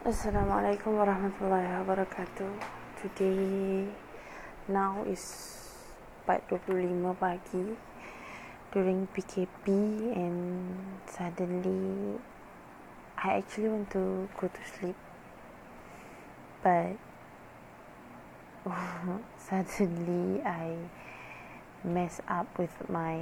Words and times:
Assalamualaikum 0.00 0.96
warahmatullahi 0.96 1.84
wabarakatuh. 1.84 2.48
Today 3.04 3.84
now 4.64 5.04
is 5.04 5.20
4.25 6.24 7.20
pagi 7.20 7.76
during 8.72 9.04
PKP 9.12 9.68
and 10.16 10.72
suddenly 11.04 12.16
I 13.20 13.44
actually 13.44 13.68
want 13.68 13.92
to 13.92 14.24
go 14.40 14.48
to 14.48 14.62
sleep 14.64 14.96
but 16.64 16.96
suddenly 19.52 20.40
I 20.48 20.80
mess 21.84 22.24
up 22.24 22.48
with 22.56 22.72
my 22.88 23.20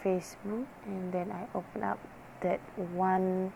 Facebook 0.00 0.64
and 0.88 1.12
then 1.12 1.28
I 1.36 1.52
open 1.52 1.84
up 1.84 2.00
that 2.40 2.64
one 2.96 3.52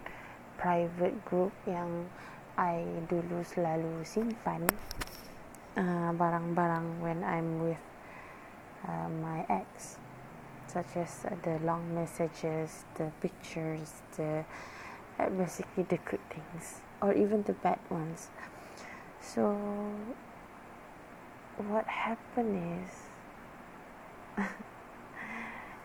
private 0.61 1.17
group 1.25 1.57
yang 1.65 2.05
I 2.61 2.85
dulu 3.09 3.41
selalu 3.41 4.05
simpan 4.05 4.69
uh, 5.81 6.13
barang-barang 6.13 7.01
when 7.01 7.25
I'm 7.25 7.65
with 7.65 7.81
uh, 8.85 9.09
my 9.09 9.49
ex 9.49 9.97
such 10.69 10.95
as 11.01 11.27
the 11.43 11.59
long 11.67 11.83
messages, 11.97 12.85
the 12.95 13.11
pictures, 13.19 14.07
the 14.15 14.45
uh, 15.19 15.29
basically 15.35 15.83
the 15.83 15.99
good 16.05 16.23
things 16.31 16.85
or 17.03 17.13
even 17.17 17.43
the 17.43 17.57
bad 17.65 17.81
ones. 17.91 18.29
So 19.19 19.57
what 21.57 21.89
happened 21.89 22.85
is 22.85 22.93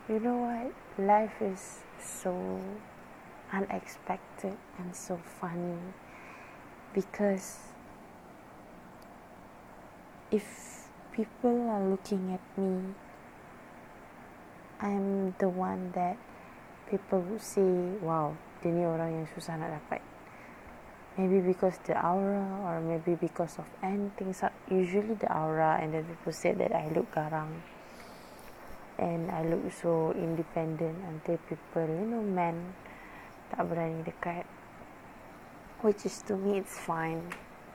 you 0.10 0.20
know 0.20 0.38
what 0.38 0.72
life 1.00 1.42
is 1.42 1.80
so 1.98 2.62
unexpected 3.52 4.58
and 4.78 4.96
so 4.96 5.20
funny 5.40 5.78
because 6.94 7.60
if 10.32 10.46
people 11.12 11.70
are 11.70 11.84
looking 11.84 12.34
at 12.34 12.44
me, 12.60 12.94
I'm 14.82 15.36
the 15.40 15.50
one 15.50 15.92
that 15.96 16.18
people 16.90 17.22
would 17.22 17.42
say, 17.42 17.96
wow, 18.02 18.36
dia 18.60 18.72
ni 18.76 18.84
orang 18.84 19.24
yang 19.24 19.28
susah 19.32 19.56
nak 19.56 19.80
dapat. 19.80 20.02
Maybe 21.16 21.40
because 21.40 21.80
the 21.88 21.96
aura 21.96 22.44
or 22.68 22.84
maybe 22.84 23.16
because 23.16 23.56
of 23.56 23.68
anything. 23.80 24.36
Usually 24.68 25.16
the 25.16 25.32
aura 25.32 25.80
and 25.80 25.96
then 25.96 26.04
people 26.04 26.36
say 26.36 26.52
that 26.52 26.76
I 26.76 26.92
look 26.92 27.08
garang. 27.16 27.64
And 29.00 29.32
I 29.32 29.44
look 29.48 29.64
so 29.72 30.12
independent 30.16 31.00
until 31.08 31.40
people, 31.48 31.88
you 31.88 32.08
know, 32.08 32.24
men 32.24 32.76
tak 33.54 33.62
berani 33.68 34.02
dekat. 34.06 34.48
Which 35.84 36.08
is 36.08 36.24
to 36.30 36.40
me 36.40 36.58
it's 36.58 36.80
fine. 36.82 37.22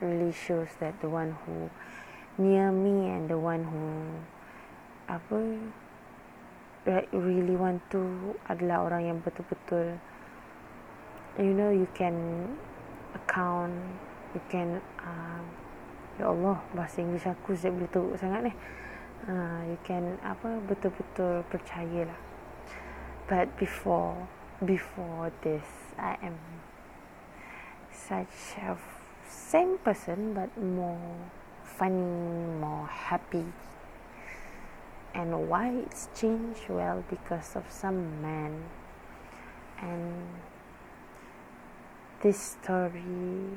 Really 0.01 0.33
shows 0.33 0.73
that 0.81 0.97
the 1.05 1.11
one 1.13 1.37
who 1.45 1.69
near 2.41 2.73
me 2.73 3.13
and 3.13 3.29
the 3.29 3.37
one 3.37 3.69
who 3.69 3.85
apa 5.11 5.59
really 7.13 7.57
want 7.59 7.85
to 7.93 8.33
adalah 8.49 8.89
orang 8.89 9.03
yang 9.13 9.19
betul-betul 9.21 10.01
you 11.37 11.53
know 11.53 11.69
you 11.69 11.85
can 11.93 12.49
account 13.13 13.77
you 14.33 14.41
can 14.49 14.81
uh, 15.03 15.43
ya 16.21 16.31
Allah 16.31 16.57
bahasa 16.77 17.01
Inggeris 17.01 17.27
aku 17.27 17.57
saya 17.57 17.73
boleh 17.73 17.91
teruk 17.91 18.15
sangat 18.21 18.41
ni. 18.51 18.53
Uh, 19.29 19.61
you 19.69 19.79
can 19.85 20.17
apa 20.25 20.61
betul-betul 20.69 21.45
percayalah. 21.49 22.17
But 23.29 23.53
before 23.57 24.29
before 24.65 25.33
this 25.43 25.65
I 25.97 26.17
am 26.23 26.37
such 27.93 28.61
a 28.61 28.77
same 29.29 29.79
person 29.79 30.35
but 30.35 30.51
more 30.61 31.17
funny, 31.65 32.59
more 32.61 32.87
happy. 32.87 33.47
And 35.15 35.49
why 35.49 35.71
it's 35.71 36.09
changed? 36.15 36.69
Well, 36.69 37.05
because 37.09 37.57
of 37.57 37.65
some 37.71 38.23
man. 38.23 38.69
And 39.81 40.29
this 42.21 42.57
story 42.61 43.57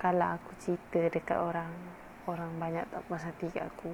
kalau 0.00 0.40
aku 0.40 0.56
cerita 0.56 1.12
dekat 1.12 1.36
orang, 1.36 1.68
orang 2.24 2.56
banyak 2.56 2.88
tak 2.88 3.04
puas 3.04 3.20
hati 3.20 3.52
kat 3.52 3.68
aku. 3.68 3.92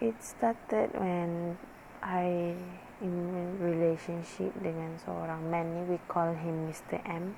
It 0.00 0.16
started 0.24 0.96
when 0.96 1.60
I 2.00 2.56
in 3.02 3.58
relationship 3.58 4.54
dengan 4.62 4.94
seorang 5.02 5.50
man 5.50 5.66
ni 5.74 5.82
we 5.90 5.98
call 6.06 6.30
him 6.30 6.70
Mr. 6.70 7.02
M 7.02 7.34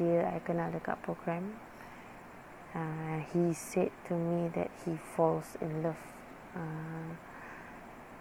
dia 0.00 0.32
I 0.32 0.40
kenal 0.40 0.72
dekat 0.72 0.96
program 1.04 1.60
uh, 2.72 3.20
he 3.34 3.52
said 3.52 3.92
to 4.08 4.16
me 4.16 4.48
that 4.56 4.72
he 4.86 4.96
falls 5.12 5.60
in 5.60 5.84
love 5.84 6.00
uh, 6.56 7.12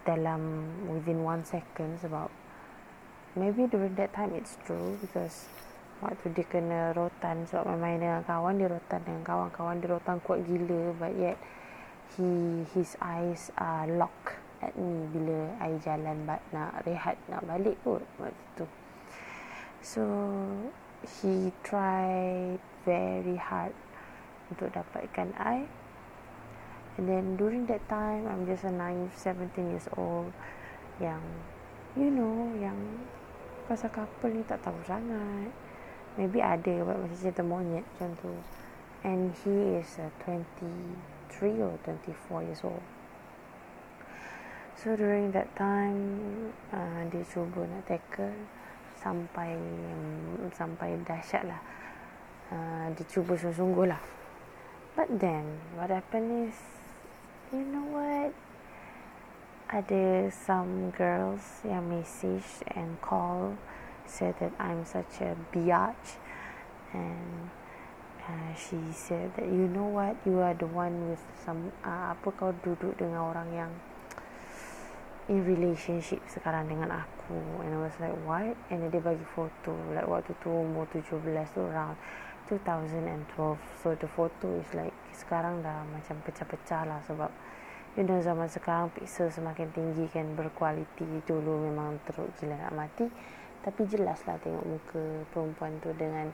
dalam 0.04 0.68
within 0.92 1.24
one 1.24 1.48
second 1.48 1.96
about 2.04 2.34
maybe 3.38 3.70
during 3.70 3.96
that 3.96 4.12
time 4.12 4.36
it's 4.36 4.60
true 4.68 5.00
because 5.00 5.48
waktu 6.04 6.32
dia 6.36 6.48
kena 6.48 6.92
rotan 6.96 7.48
sebab 7.48 7.80
main 7.80 8.00
dengan 8.00 8.24
kawan 8.28 8.60
dia 8.60 8.72
rotan 8.72 9.00
dengan 9.08 9.24
kawan-kawan 9.24 9.80
dia 9.80 9.92
rotan 9.92 10.18
kuat 10.24 10.44
gila 10.44 10.96
but 11.00 11.16
yet 11.16 11.40
he 12.16 12.64
his 12.76 13.00
eyes 13.00 13.52
are 13.60 13.88
locked 13.88 14.40
at 14.60 14.76
me 14.76 15.08
bila 15.16 15.56
I 15.64 15.80
jalan 15.80 16.28
nak 16.28 16.84
rehat 16.84 17.16
nak 17.32 17.48
balik 17.48 17.80
kot 17.84 18.04
waktu 18.20 18.60
tu. 18.60 18.66
So 19.80 20.04
he 21.24 21.56
tried 21.64 22.60
very 22.84 23.40
hard 23.40 23.72
untuk 24.52 24.76
dapatkan 24.76 25.32
I 25.40 25.64
and 27.00 27.08
then 27.08 27.40
during 27.40 27.64
that 27.72 27.80
time 27.88 28.28
I'm 28.28 28.44
just 28.44 28.68
a 28.68 28.74
naive 28.74 29.16
17 29.16 29.56
years 29.72 29.88
old 29.96 30.36
yang 31.00 31.24
you 31.96 32.12
know 32.12 32.52
yang 32.60 32.76
pasal 33.72 33.88
couple 33.94 34.34
ni 34.34 34.44
tak 34.44 34.60
tahu 34.66 34.76
sangat. 34.84 35.54
Maybe 36.18 36.44
ada 36.44 36.84
buat 36.84 37.00
macam 37.00 37.16
cerita 37.16 37.46
monyet 37.46 37.86
macam 37.96 38.12
tu. 38.20 38.34
And 39.08 39.32
he 39.46 39.80
is 39.80 39.96
a 40.04 40.12
23 40.28 41.64
or 41.64 41.80
24 41.88 42.44
years 42.44 42.60
old 42.68 42.84
So 44.80 44.96
during 44.96 45.36
that 45.36 45.52
time 45.60 46.56
uh, 46.72 47.04
dia 47.12 47.20
cuba 47.28 47.68
nak 47.68 47.84
tackle 47.84 48.32
sampai 48.96 49.60
um, 49.60 50.48
sampai 50.56 50.96
dahsyat 51.04 51.52
lah. 51.52 51.60
Uh, 52.48 52.88
dia 52.96 53.04
cuba 53.12 53.36
sungguh-sungguh 53.36 53.92
lah. 53.92 54.00
But 54.96 55.20
then 55.20 55.60
what 55.76 55.92
happened 55.92 56.48
is 56.48 56.56
you 57.52 57.68
know 57.68 57.92
what 57.92 58.32
ada 59.68 60.32
some 60.32 60.96
girls 60.96 61.60
yang 61.68 61.92
message 61.92 62.64
and 62.72 63.04
call 63.04 63.60
said 64.08 64.40
that 64.40 64.56
I'm 64.64 64.88
such 64.88 65.20
a 65.20 65.36
biatch 65.52 66.24
and 66.96 67.52
uh, 68.24 68.56
she 68.56 68.80
said 68.96 69.36
that 69.36 69.52
you 69.52 69.68
know 69.68 69.92
what 69.92 70.16
you 70.24 70.40
are 70.40 70.56
the 70.56 70.72
one 70.72 71.12
with 71.12 71.20
some 71.44 71.76
uh, 71.84 72.16
apa 72.16 72.32
kau 72.32 72.56
duduk 72.64 72.96
dengan 72.96 73.28
orang 73.28 73.52
yang 73.52 73.72
in 75.30 75.46
relationship 75.46 76.20
sekarang 76.26 76.66
dengan 76.66 77.06
aku. 77.06 77.38
And 77.62 77.78
I 77.78 77.80
was 77.80 77.94
like 78.02 78.18
what 78.26 78.58
and 78.74 78.90
dia 78.90 79.00
bagi 79.00 79.24
foto 79.38 79.78
like 79.94 80.10
waktu 80.10 80.34
tu 80.42 80.50
umur 80.50 80.90
17 80.90 81.22
tu 81.54 81.62
around 81.70 81.96
2012 82.50 83.62
so 83.86 83.94
the 83.94 84.10
photo 84.10 84.58
is 84.58 84.70
like 84.74 84.94
sekarang 85.14 85.62
dah 85.62 85.86
macam 85.94 86.18
pecah-pecah 86.26 86.82
lah 86.90 86.98
sebab 87.06 87.30
you 87.94 88.02
know 88.02 88.18
zaman 88.18 88.50
sekarang 88.50 88.90
pixel 88.98 89.30
semakin 89.30 89.70
tinggi 89.70 90.10
kan 90.10 90.34
berkualiti 90.34 91.06
dulu 91.30 91.70
memang 91.70 92.02
teruk 92.10 92.34
gila 92.42 92.58
nak 92.58 92.74
mati. 92.74 93.06
Tapi 93.60 93.86
jelas 93.86 94.24
lah 94.26 94.40
tengok 94.42 94.66
muka 94.66 95.04
perempuan 95.30 95.78
tu 95.84 95.94
dengan 95.94 96.34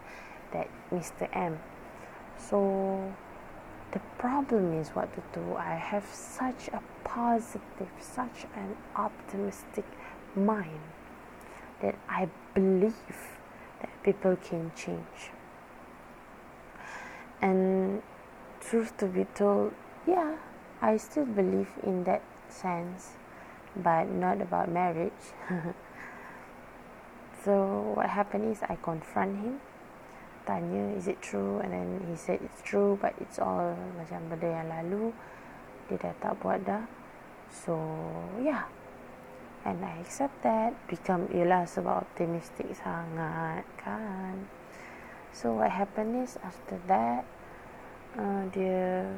that 0.55 0.71
Mr. 0.93 1.27
M. 1.35 1.59
So 2.39 2.59
the 3.91 3.99
problem 4.17 4.79
is 4.79 4.89
what 4.89 5.13
to 5.13 5.21
do. 5.33 5.55
I 5.55 5.75
have 5.75 6.05
such 6.11 6.67
a 6.69 6.81
positive, 7.03 7.89
such 7.99 8.45
an 8.55 8.75
optimistic 8.95 9.85
mind 10.35 10.81
that 11.81 11.95
I 12.09 12.29
believe 12.53 12.93
that 13.81 13.89
people 14.03 14.35
can 14.37 14.71
change. 14.75 15.31
And 17.41 18.01
truth 18.59 18.97
to 18.97 19.05
be 19.05 19.25
told, 19.35 19.73
yeah, 20.07 20.37
I 20.81 20.97
still 20.97 21.25
believe 21.25 21.69
in 21.83 22.03
that 22.05 22.21
sense, 22.49 23.11
but 23.75 24.05
not 24.09 24.41
about 24.41 24.69
marriage. 24.69 25.11
so 27.43 27.93
what 27.95 28.09
happened 28.09 28.51
is 28.51 28.61
I 28.63 28.77
confront 28.81 29.37
him 29.37 29.59
tanya 30.45 30.93
is 30.93 31.09
it 31.09 31.19
true? 31.21 31.59
And 31.59 31.73
then 31.73 31.89
he 32.07 32.15
said 32.15 32.39
it's 32.39 32.61
true 32.61 32.97
but 33.01 33.17
it's 33.19 33.41
all 33.41 33.75
macam 33.97 34.29
benda 34.29 34.49
yang 34.49 34.69
lalu. 34.69 35.11
Dia 35.89 35.97
dah 35.99 36.13
tak 36.21 36.33
buat 36.39 36.61
dah. 36.63 36.85
So 37.49 37.75
yeah. 38.39 38.69
And 39.65 39.81
I 39.81 39.97
accept 40.05 40.45
that. 40.45 40.77
Become 40.85 41.27
ialah 41.33 41.65
sebab 41.65 42.05
optimistic 42.05 42.77
sangat 42.77 43.65
kan? 43.81 44.45
So 45.33 45.57
what 45.57 45.73
happened 45.73 46.21
is 46.21 46.37
after 46.45 46.77
that 46.85 47.25
uh, 48.15 48.45
dia 48.53 49.09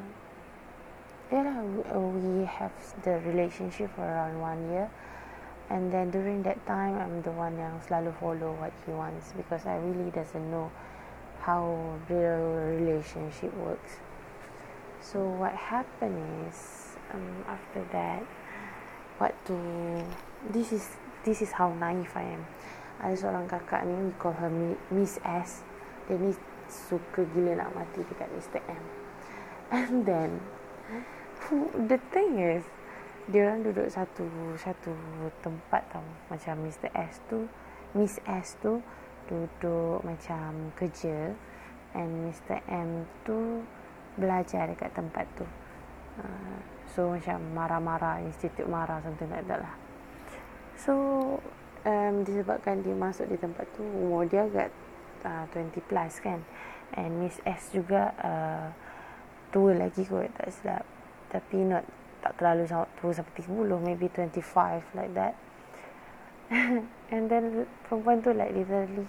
lah 1.30 1.60
we 2.00 2.48
have 2.48 2.72
the 3.04 3.20
relationship 3.28 3.92
for 3.92 4.02
around 4.02 4.40
one 4.40 4.64
year. 4.72 4.88
And 5.68 5.92
then 5.92 6.08
during 6.08 6.42
that 6.48 6.64
time 6.64 6.96
I'm 6.96 7.20
the 7.20 7.32
one 7.36 7.60
yang 7.60 7.76
selalu 7.84 8.16
follow 8.16 8.56
what 8.56 8.72
he 8.88 8.92
wants 8.96 9.36
because 9.36 9.68
I 9.68 9.76
really 9.76 10.08
doesn't 10.08 10.48
know 10.48 10.72
how 11.48 11.64
real 12.12 12.44
relationship 12.76 13.48
works. 13.56 14.04
So 15.00 15.24
what 15.24 15.56
happened 15.56 16.20
is 16.44 16.92
um, 17.08 17.40
after 17.48 17.80
that 17.88 18.20
what 19.16 19.32
to 19.48 19.56
this 20.52 20.76
is 20.76 20.84
this 21.24 21.40
is 21.40 21.56
how 21.56 21.72
naive 21.72 22.12
I 22.12 22.36
am. 22.36 22.44
Ada 23.00 23.16
seorang 23.16 23.48
kakak 23.48 23.88
ni 23.88 23.96
we 23.96 24.12
call 24.20 24.36
her 24.36 24.52
Miss 24.92 25.16
S. 25.24 25.64
Dia 26.04 26.20
ni 26.20 26.36
suka 26.68 27.24
gila 27.32 27.64
nak 27.64 27.72
mati 27.72 28.04
dekat 28.04 28.28
Mr. 28.36 28.60
M. 28.68 28.84
And 29.72 30.04
then 30.04 30.44
the 31.88 31.96
thing 32.12 32.36
is 32.36 32.68
dia 33.32 33.48
orang 33.48 33.64
duduk 33.64 33.88
satu 33.88 34.28
satu 34.60 34.92
tempat 35.40 35.96
tau. 35.96 36.04
Macam 36.28 36.60
Mr 36.60 36.92
S 36.92 37.24
tu 37.32 37.48
Miss 37.96 38.20
S 38.28 38.60
tu 38.60 38.84
duduk 39.28 40.02
macam 40.02 40.72
kerja. 40.74 41.36
And 41.96 42.28
Mr 42.28 42.60
M 42.68 43.04
tu 43.24 43.64
belajar 44.18 44.68
dekat 44.68 44.92
tempat 44.92 45.24
tu. 45.38 45.46
Uh, 46.18 46.58
so 46.90 47.14
macam 47.14 47.38
marah-marah 47.54 48.24
institut 48.26 48.66
marah 48.66 48.98
something 49.04 49.30
like 49.30 49.46
that 49.46 49.62
lah. 49.62 49.74
So 50.74 50.94
um, 51.86 52.26
disebabkan 52.26 52.82
dia 52.82 52.96
masuk 52.96 53.30
di 53.30 53.38
tempat 53.38 53.68
tu 53.76 53.84
umur 53.84 54.26
dia 54.26 54.48
agak 54.48 54.72
uh, 55.22 55.44
20 55.54 55.78
plus 55.86 56.14
kan. 56.20 56.40
And 56.96 57.20
Miss 57.20 57.38
S 57.44 57.70
juga 57.70 58.16
uh, 58.18 58.68
tua 59.52 59.76
lagi 59.76 60.02
kot 60.08 60.32
tak 60.34 60.50
silap. 60.50 60.84
Tapi 61.28 61.60
not 61.62 61.84
tak 62.18 62.34
terlalu 62.38 62.66
tua 62.98 63.12
seperti 63.14 63.46
10 63.46 63.78
maybe 63.78 64.10
25 64.10 64.98
like 64.98 65.14
that 65.14 65.34
and 67.08 67.30
then 67.32 67.64
perempuan 67.88 68.20
tu 68.20 68.36
like 68.36 68.52
literally 68.52 69.08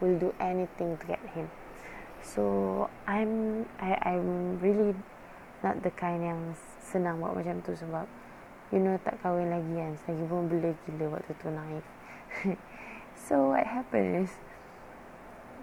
will 0.00 0.16
do 0.18 0.30
anything 0.40 0.96
to 0.96 1.04
get 1.06 1.20
him. 1.36 1.48
So 2.24 2.88
I'm 3.04 3.64
I 3.76 4.00
I'm 4.00 4.58
really 4.60 4.96
not 5.60 5.84
the 5.84 5.92
kind 5.92 6.24
yang 6.24 6.40
senang 6.80 7.20
buat 7.20 7.36
macam 7.36 7.60
tu 7.60 7.76
sebab 7.76 8.08
you 8.72 8.80
know 8.80 8.96
tak 9.04 9.20
kahwin 9.20 9.52
lagi 9.52 9.72
kan. 9.76 9.92
Lagi 10.08 10.24
pun 10.24 10.48
bela 10.48 10.72
gila 10.88 11.04
waktu 11.20 11.32
tu 11.36 11.48
naif 11.52 11.84
so 13.28 13.54
what 13.54 13.68
happened 13.68 14.26
is 14.26 14.32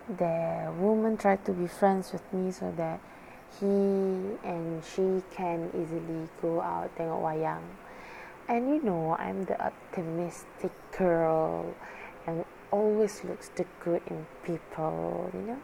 the 0.07 0.69
woman 0.79 1.17
tried 1.17 1.43
to 1.43 1.51
be 1.51 1.67
friends 1.67 2.13
with 2.13 2.23
me 2.31 2.53
so 2.53 2.71
that 2.77 3.01
he 3.59 3.67
and 4.45 4.79
she 4.85 5.19
can 5.33 5.67
easily 5.75 6.29
go 6.39 6.61
out 6.61 6.93
tengok 6.95 7.19
wayang. 7.19 7.65
And 8.51 8.67
you 8.67 8.83
know, 8.83 9.15
I'm 9.15 9.47
the 9.47 9.55
optimistic 9.55 10.75
girl 10.91 11.71
and 12.27 12.43
always 12.67 13.23
looks 13.23 13.47
the 13.55 13.63
good 13.79 14.03
in 14.11 14.27
people, 14.43 15.31
you 15.31 15.55
know. 15.55 15.61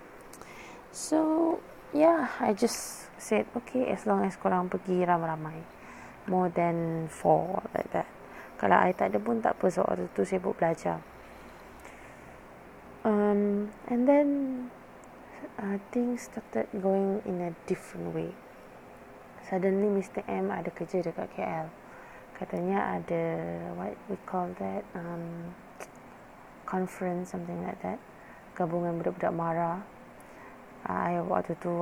So, 0.95 1.59
yeah, 1.91 2.31
I 2.39 2.55
just 2.55 3.11
said, 3.19 3.43
okay, 3.59 3.91
as 3.91 4.07
long 4.07 4.23
as 4.23 4.39
korang 4.39 4.71
pergi 4.71 5.03
ramai-ramai. 5.03 5.67
More 6.31 6.47
than 6.47 7.11
four, 7.11 7.59
like 7.75 7.91
that. 7.91 8.07
Kalau 8.55 8.79
I 8.79 8.95
tak 8.95 9.11
ada 9.11 9.19
pun 9.19 9.43
tak 9.43 9.59
apa, 9.59 9.67
sebab 9.67 10.07
tu 10.15 10.23
sibuk 10.23 10.55
belajar. 10.55 11.03
Um, 13.03 13.67
and 13.91 14.07
then 14.07 14.27
uh, 15.59 15.75
things 15.91 16.31
started 16.31 16.71
going 16.71 17.19
in 17.27 17.43
a 17.43 17.51
different 17.67 18.15
way. 18.15 18.31
Suddenly 19.43 19.91
Mr. 19.91 20.23
M 20.23 20.55
ada 20.55 20.71
kerja 20.71 21.03
dekat 21.03 21.35
KL. 21.35 21.67
Katanya 22.37 23.01
ada 23.01 23.23
what 23.73 23.97
we 24.05 24.17
call 24.29 24.45
that 24.61 24.85
um, 24.93 25.51
conference 26.69 27.33
something 27.33 27.57
like 27.65 27.81
that. 27.81 27.97
Gabungan 28.53 29.01
budak-budak 29.01 29.33
mara. 29.33 29.81
Uh, 30.85 31.25
waktu 31.25 31.57
tu 31.57 31.73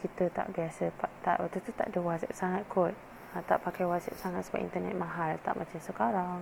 kita 0.00 0.32
tak 0.32 0.48
biasa 0.56 0.88
tak 1.20 1.36
waktu 1.38 1.60
tu 1.60 1.70
tak 1.76 1.92
ada 1.92 2.00
WhatsApp 2.00 2.32
sangat 2.32 2.62
kot. 2.72 2.96
Uh, 3.36 3.42
tak 3.44 3.60
pakai 3.60 3.84
WhatsApp 3.84 4.16
sangat 4.16 4.48
sebab 4.48 4.64
internet 4.64 4.96
mahal 4.96 5.36
tak 5.44 5.52
macam 5.60 5.76
sekarang. 5.76 6.40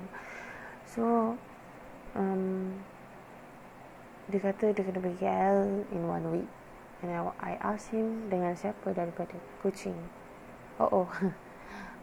So 0.86 1.34
um, 2.14 2.78
dia 4.30 4.40
kata 4.40 4.72
dia 4.72 4.82
kena 4.86 5.04
pergi 5.04 5.20
KL 5.20 5.58
in 5.92 6.02
one 6.08 6.26
week 6.32 6.48
and 7.04 7.12
I, 7.12 7.20
I 7.44 7.52
ask 7.60 7.92
him 7.92 8.32
dengan 8.32 8.56
siapa 8.56 8.96
daripada 8.96 9.36
Kuching 9.60 9.98
oh 10.80 11.04
oh 11.04 11.08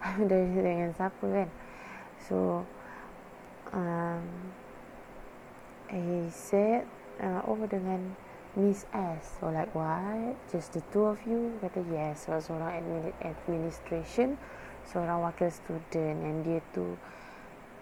dari 0.30 0.50
dengan 0.50 0.92
siapa 0.98 1.26
kan. 1.26 1.50
So 2.26 2.66
um, 3.74 4.26
he 5.90 6.30
said 6.34 6.90
uh, 7.22 7.46
oh 7.46 7.62
dengan 7.70 8.18
Miss 8.58 8.84
S. 8.92 9.40
So 9.40 9.54
like 9.54 9.72
what 9.78 10.36
just 10.50 10.74
the 10.74 10.84
two 10.92 11.06
of 11.06 11.22
you? 11.24 11.56
Kata 11.62 11.86
yes. 11.88 12.28
So, 12.28 12.42
seorang 12.42 12.84
administration 13.22 14.36
seorang 14.88 15.22
wakil 15.22 15.50
student 15.54 16.18
and 16.26 16.42
dia 16.42 16.60
tu 16.74 16.98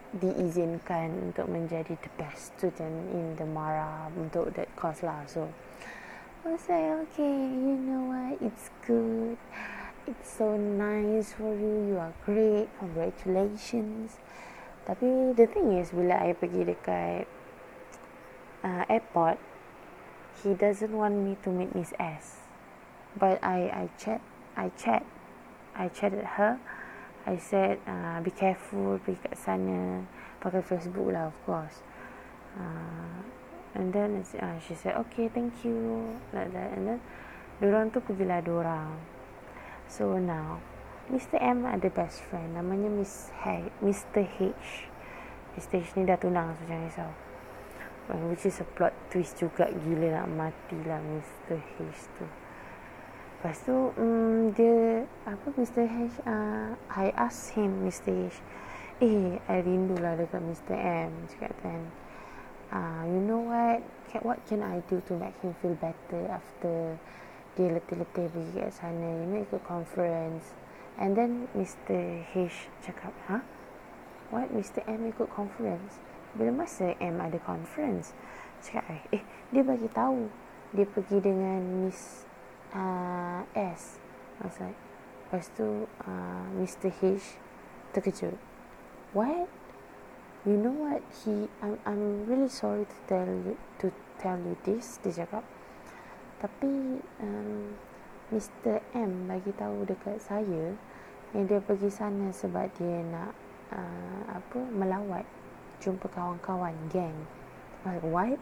diizinkan 0.10 1.30
untuk 1.30 1.46
menjadi 1.46 1.94
the 2.02 2.12
best 2.18 2.58
student 2.58 3.14
in 3.14 3.38
the 3.38 3.46
Mara 3.46 4.10
untuk 4.18 4.50
that 4.58 4.70
course 4.74 5.06
lah. 5.06 5.22
So 5.30 5.48
I 6.44 6.58
was 6.58 6.66
like 6.66 6.90
okay 7.14 7.38
you 7.50 7.78
know 7.78 8.10
what? 8.10 8.42
It's 8.42 8.74
good 8.84 9.38
it's 10.10 10.38
so 10.42 10.58
nice 10.58 11.34
for 11.34 11.54
you. 11.54 11.94
You 11.94 11.98
are 12.02 12.14
great. 12.26 12.66
Congratulations. 12.82 14.18
Tapi 14.90 15.38
the 15.38 15.46
thing 15.46 15.78
is 15.78 15.94
bila 15.94 16.18
I 16.18 16.34
pergi 16.34 16.66
dekat 16.66 17.30
uh, 18.66 18.84
airport 18.90 19.38
he 20.42 20.58
doesn't 20.58 20.90
want 20.90 21.14
me 21.14 21.38
to 21.46 21.54
meet 21.54 21.78
Miss 21.78 21.94
S. 22.02 22.42
But 23.14 23.38
I 23.46 23.70
I 23.70 23.86
chat 24.02 24.26
I 24.58 24.74
chat 24.74 25.06
I 25.78 25.94
chatted 25.94 26.42
her. 26.42 26.58
I 27.30 27.38
said 27.38 27.78
uh, 27.86 28.18
be 28.26 28.34
careful 28.34 28.98
pergi 29.06 29.30
kat 29.30 29.38
sana. 29.38 30.10
Pakai 30.42 30.66
Facebook 30.66 31.14
lah 31.14 31.30
of 31.30 31.38
course. 31.46 31.86
Uh, 32.58 33.22
and 33.78 33.94
then 33.94 34.26
uh, 34.42 34.58
she 34.58 34.74
said 34.74 34.98
okay 35.06 35.30
thank 35.30 35.62
you. 35.62 36.18
Like 36.34 36.50
that. 36.58 36.74
And 36.74 36.98
then 36.98 37.00
diorang 37.62 37.94
tu 37.94 38.02
pergilah 38.02 38.42
diorang 38.42 39.19
so 39.90 40.22
now 40.22 40.62
Mr. 41.10 41.42
M 41.42 41.66
ada 41.66 41.90
best 41.90 42.22
friend 42.30 42.54
namanya 42.54 42.94
Miss 42.94 43.34
H 43.42 43.74
Mr. 43.82 44.22
H 44.22 44.86
Mr. 45.58 45.82
H 45.82 45.98
ni 45.98 46.06
dah 46.06 46.22
tunang 46.22 46.54
so 46.54 46.62
jangan 46.70 46.86
risau 46.86 47.12
which 48.30 48.46
is 48.46 48.62
a 48.62 48.68
plot 48.78 48.94
twist 49.10 49.42
juga 49.42 49.74
gila 49.74 50.22
nak 50.22 50.28
mati 50.30 50.78
lah 50.86 51.02
Mr. 51.02 51.58
H 51.58 52.06
tu 52.14 52.26
Lepas 53.40 53.56
tu 53.64 53.72
um, 53.96 54.52
dia 54.52 55.08
apa 55.24 55.48
Mr. 55.56 55.88
H 55.88 56.20
uh, 56.28 56.76
I 56.92 57.10
ask 57.18 57.56
him 57.58 57.82
Mr. 57.82 58.30
H 58.30 58.38
eh 59.02 59.42
I 59.42 59.58
rindu 59.66 59.98
lah 59.98 60.14
dekat 60.14 60.44
Mr. 60.46 60.76
M 60.78 61.12
cakap 61.34 61.56
kan 61.66 61.82
uh, 62.70 63.04
you 63.10 63.18
know 63.24 63.42
what 63.42 63.82
what 64.22 64.38
can 64.46 64.62
I 64.62 64.86
do 64.86 65.02
to 65.10 65.18
make 65.18 65.34
him 65.42 65.58
feel 65.64 65.74
better 65.80 66.30
after 66.30 67.00
dia 67.60 67.76
letih-letih 67.76 68.32
pergi 68.32 68.56
kat 68.56 68.72
sana 68.72 69.04
you 69.04 69.28
know 69.28 69.44
ikut 69.44 69.60
conference 69.68 70.56
and 70.96 71.20
then 71.20 71.52
Mr. 71.52 72.24
H 72.32 72.72
cakap 72.80 73.12
ha 73.28 73.40
huh? 73.40 73.44
what 74.32 74.48
Mr. 74.56 74.80
M 74.88 75.04
ikut 75.12 75.28
conference 75.28 76.00
bila 76.40 76.64
masa 76.64 76.96
M 77.04 77.20
ada 77.20 77.36
conference 77.44 78.16
cakap 78.64 78.88
eh 79.12 79.20
dia 79.52 79.64
bagi 79.68 79.92
tahu 79.92 80.32
dia 80.72 80.88
pergi 80.88 81.20
dengan 81.20 81.60
Miss 81.84 82.24
uh, 82.72 83.44
S 83.52 84.00
like 84.40 84.80
Lepas 85.30 85.52
tu 85.54 85.86
uh, 85.86 86.48
Mr. 86.58 86.90
H 86.90 87.38
Terkejut 87.94 88.34
What? 89.14 89.46
You 90.48 90.58
know 90.58 90.74
what? 90.74 91.06
He 91.22 91.52
I'm, 91.62 91.78
I'm 91.86 92.26
really 92.26 92.50
sorry 92.50 92.90
to 92.90 92.98
tell 93.06 93.28
you 93.30 93.60
To 93.84 93.94
tell 94.18 94.42
you 94.42 94.58
this 94.66 94.98
Dia 95.06 95.26
cakap 95.26 95.46
Tapi 96.40 97.04
um, 97.20 97.76
Mr. 98.32 98.80
M 98.96 99.28
bagi 99.28 99.52
tahu 99.60 99.84
dekat 99.84 100.24
saya 100.24 100.72
Yang 101.36 101.44
dia 101.52 101.60
pergi 101.60 101.90
sana 101.92 102.32
sebab 102.32 102.72
dia 102.80 103.04
nak 103.12 103.36
uh, 103.76 104.40
Apa? 104.40 104.60
Melawat 104.72 105.28
Jumpa 105.84 106.08
kawan-kawan 106.08 106.76
Gang 106.88 107.16
What? 107.84 108.40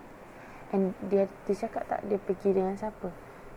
And 0.70 0.94
dia, 1.10 1.26
dia 1.50 1.56
cakap 1.58 1.90
tak 1.90 2.06
Dia 2.06 2.22
pergi 2.22 2.54
dengan 2.54 2.78
siapa? 2.78 3.10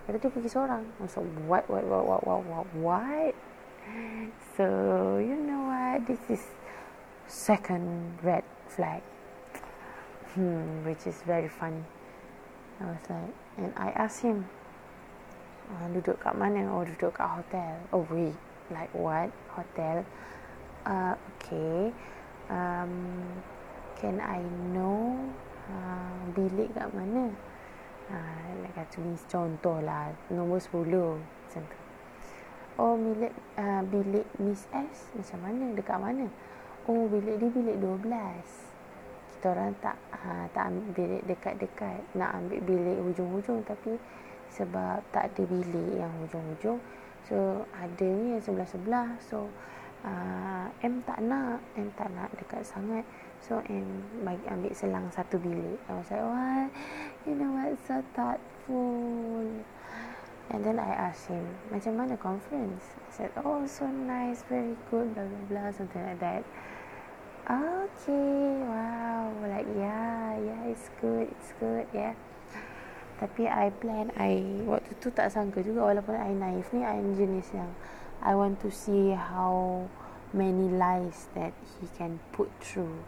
Kata 0.08 0.16
dia 0.16 0.32
pergi 0.32 0.48
seorang 0.48 0.88
So 1.04 1.20
what 1.44 1.68
what 1.68 1.84
what 1.84 2.04
what 2.08 2.20
what 2.24 2.40
what 2.48 2.66
what 2.80 3.34
So 4.56 4.66
you 5.20 5.36
know 5.36 5.68
what 5.68 6.08
This 6.08 6.22
is 6.32 6.44
Second 7.28 8.16
red 8.24 8.48
flag 8.72 9.04
Hmm 10.32 10.88
Which 10.88 11.04
is 11.04 11.20
very 11.28 11.52
funny 11.52 11.99
I 12.80 12.84
was 12.88 13.04
like 13.12 13.34
and 13.60 13.72
I 13.76 13.92
asked 13.92 14.24
him 14.24 14.48
uh, 15.68 15.86
duduk 15.92 16.16
kat 16.16 16.32
mana? 16.32 16.64
Oh 16.72 16.80
duduk 16.80 17.12
kat 17.12 17.28
hotel. 17.28 17.76
Oh 17.92 18.08
wait 18.08 18.32
like 18.72 18.88
what? 18.96 19.28
Hotel? 19.52 20.00
Uh, 20.88 21.12
okay. 21.36 21.92
Um, 22.48 23.20
can 24.00 24.16
I 24.16 24.40
know 24.72 25.12
uh, 25.68 26.20
bilik 26.32 26.72
kat 26.72 26.88
mana? 26.96 27.28
Uh, 28.08 28.48
like 28.64 28.74
kata 28.74 29.04
contoh 29.28 29.78
lah 29.84 30.10
nombor 30.32 30.58
10 30.58 31.20
macam 31.20 31.62
tu. 31.68 31.78
Oh 32.80 32.96
bilik 32.96 33.34
uh, 33.60 33.84
bilik 33.84 34.26
Miss 34.40 34.64
S 34.72 35.12
macam 35.12 35.38
mana? 35.44 35.76
Dekat 35.76 35.98
mana? 36.00 36.26
Oh 36.88 37.04
bilik 37.12 37.36
dia 37.44 37.50
bilik 37.52 37.76
12 37.76 38.69
kita 39.40 39.56
orang 39.56 39.72
tak 39.80 39.96
uh, 40.20 40.44
tak 40.52 40.68
ambil 40.68 40.92
bilik 40.92 41.22
dekat-dekat. 41.24 42.04
Nak 42.12 42.28
ambil 42.36 42.60
bilik 42.60 42.98
hujung-hujung 43.00 43.64
tapi 43.64 43.96
sebab 44.52 45.00
tak 45.16 45.32
ada 45.32 45.42
bilik 45.48 45.96
yang 45.96 46.12
hujung-hujung 46.20 46.76
so 47.24 47.64
ada 47.72 48.04
ni 48.04 48.36
yang 48.36 48.44
sebelah-sebelah. 48.44 49.16
So 49.24 49.48
uh, 50.04 50.68
M 50.84 51.00
tak 51.08 51.24
nak 51.24 51.64
M 51.72 51.88
tak 51.96 52.12
nak 52.12 52.28
dekat 52.36 52.68
sangat. 52.68 53.08
So 53.40 53.64
M 53.64 54.04
bagi 54.28 54.44
ambil 54.44 54.76
selang 54.76 55.08
satu 55.08 55.40
bilik. 55.40 55.80
I 55.88 55.92
was 55.96 56.12
like 56.12 56.20
what? 56.20 56.68
You 57.24 57.40
know 57.40 57.56
what? 57.56 57.80
So 57.88 58.04
thoughtful. 58.12 59.48
And 60.52 60.60
then 60.60 60.76
I 60.76 60.92
asked 61.08 61.32
him 61.32 61.48
macam 61.72 61.96
mana 61.96 62.12
conference? 62.20 62.92
I 63.08 63.24
said 63.24 63.32
oh 63.40 63.64
so 63.64 63.88
nice 63.88 64.44
very 64.52 64.76
good 64.92 65.16
blah 65.16 65.24
blah 65.24 65.44
blah 65.48 65.68
something 65.72 66.04
like 66.04 66.20
that 66.20 66.44
okay 67.50 68.62
wow 68.62 69.26
like 69.42 69.66
yeah 69.74 70.38
yeah 70.38 70.62
it's 70.70 70.86
good 71.02 71.26
it's 71.26 71.50
good 71.58 71.86
yeah. 71.90 72.14
Tapi 73.20 73.44
I 73.44 73.68
plan 73.68 74.08
I 74.16 74.64
waktu 74.64 74.96
tu 74.96 75.12
tak 75.12 75.28
sangka 75.28 75.60
juga 75.60 75.92
walaupun 75.92 76.16
I 76.16 76.32
naif 76.32 76.72
ni 76.72 76.80
I 76.80 77.04
jenis 77.12 77.52
yang 77.52 77.68
I 78.24 78.32
want 78.32 78.64
to 78.64 78.72
see 78.72 79.12
how 79.12 79.84
many 80.32 80.72
lies 80.72 81.28
that 81.36 81.52
he 81.76 81.90
can 81.98 82.16
put 82.32 82.48
through. 82.64 83.02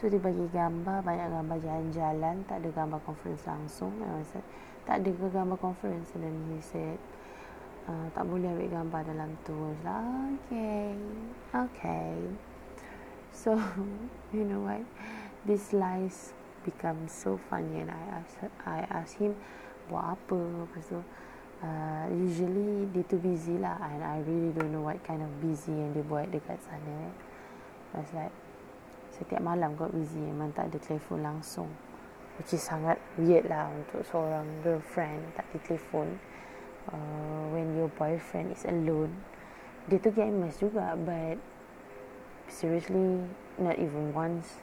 So 0.00 0.08
dia 0.08 0.16
bagi 0.16 0.48
gambar 0.48 1.04
banyak 1.04 1.28
gambar 1.28 1.58
jalan-jalan 1.60 2.46
tak 2.48 2.64
ada 2.64 2.68
gambar 2.72 3.00
conference 3.04 3.44
langsung 3.44 3.92
I 4.00 4.16
was 4.16 4.32
like, 4.32 4.48
tak 4.88 5.04
ada 5.04 5.10
ke 5.12 5.26
gambar 5.28 5.58
conference? 5.60 6.08
And 6.16 6.24
then 6.24 6.36
he 6.48 6.64
said 6.64 6.96
uh, 7.84 8.06
tak 8.16 8.24
boleh 8.24 8.48
ambil 8.48 8.68
gambar 8.80 9.00
dalam 9.12 9.30
tu 9.44 9.52
I 9.52 9.64
was 9.68 9.80
like 9.84 10.40
okay 10.48 10.92
okay 11.52 12.16
so 13.34 13.58
you 14.32 14.46
know 14.46 14.62
what? 14.62 14.86
This 15.44 15.74
lies 15.74 16.32
become 16.64 17.10
so 17.10 17.36
funny 17.50 17.82
and 17.82 17.90
I 17.90 18.02
ask 18.22 18.32
I 18.64 18.86
ask 18.88 19.18
him 19.18 19.36
buat 19.90 20.16
apa? 20.16 20.38
Lepas 20.38 20.88
tu 20.88 21.02
uh, 21.60 22.06
usually 22.08 22.88
dia 22.94 23.04
tu 23.04 23.20
busy 23.20 23.60
lah 23.60 23.76
and 23.90 24.00
I 24.00 24.22
really 24.24 24.54
don't 24.54 24.72
know 24.72 24.86
what 24.86 25.02
kind 25.04 25.20
of 25.20 25.28
busy 25.42 25.74
yang 25.74 25.92
dia 25.92 26.06
buat 26.06 26.30
dekat 26.32 26.62
sana. 26.62 27.12
I 27.92 28.00
was 28.00 28.08
like 28.16 28.32
setiap 29.12 29.44
malam 29.44 29.76
kau 29.76 29.90
busy 29.92 30.22
memang 30.22 30.54
tak 30.56 30.72
ada 30.72 30.78
telefon 30.80 31.26
langsung. 31.26 31.68
Which 32.40 32.56
is 32.56 32.64
sangat 32.66 32.98
weird 33.20 33.46
lah 33.46 33.70
untuk 33.70 34.02
seorang 34.08 34.46
girlfriend 34.64 35.36
tak 35.36 35.44
ada 35.52 35.58
telefon. 35.60 36.18
Uh, 36.84 37.48
when 37.48 37.72
your 37.76 37.88
boyfriend 37.96 38.52
is 38.52 38.64
alone 38.68 39.12
dia 39.88 40.00
tu 40.00 40.08
games 40.12 40.56
juga 40.56 40.96
but 40.96 41.36
seriously 42.48 43.24
not 43.58 43.78
even 43.78 44.12
once 44.12 44.60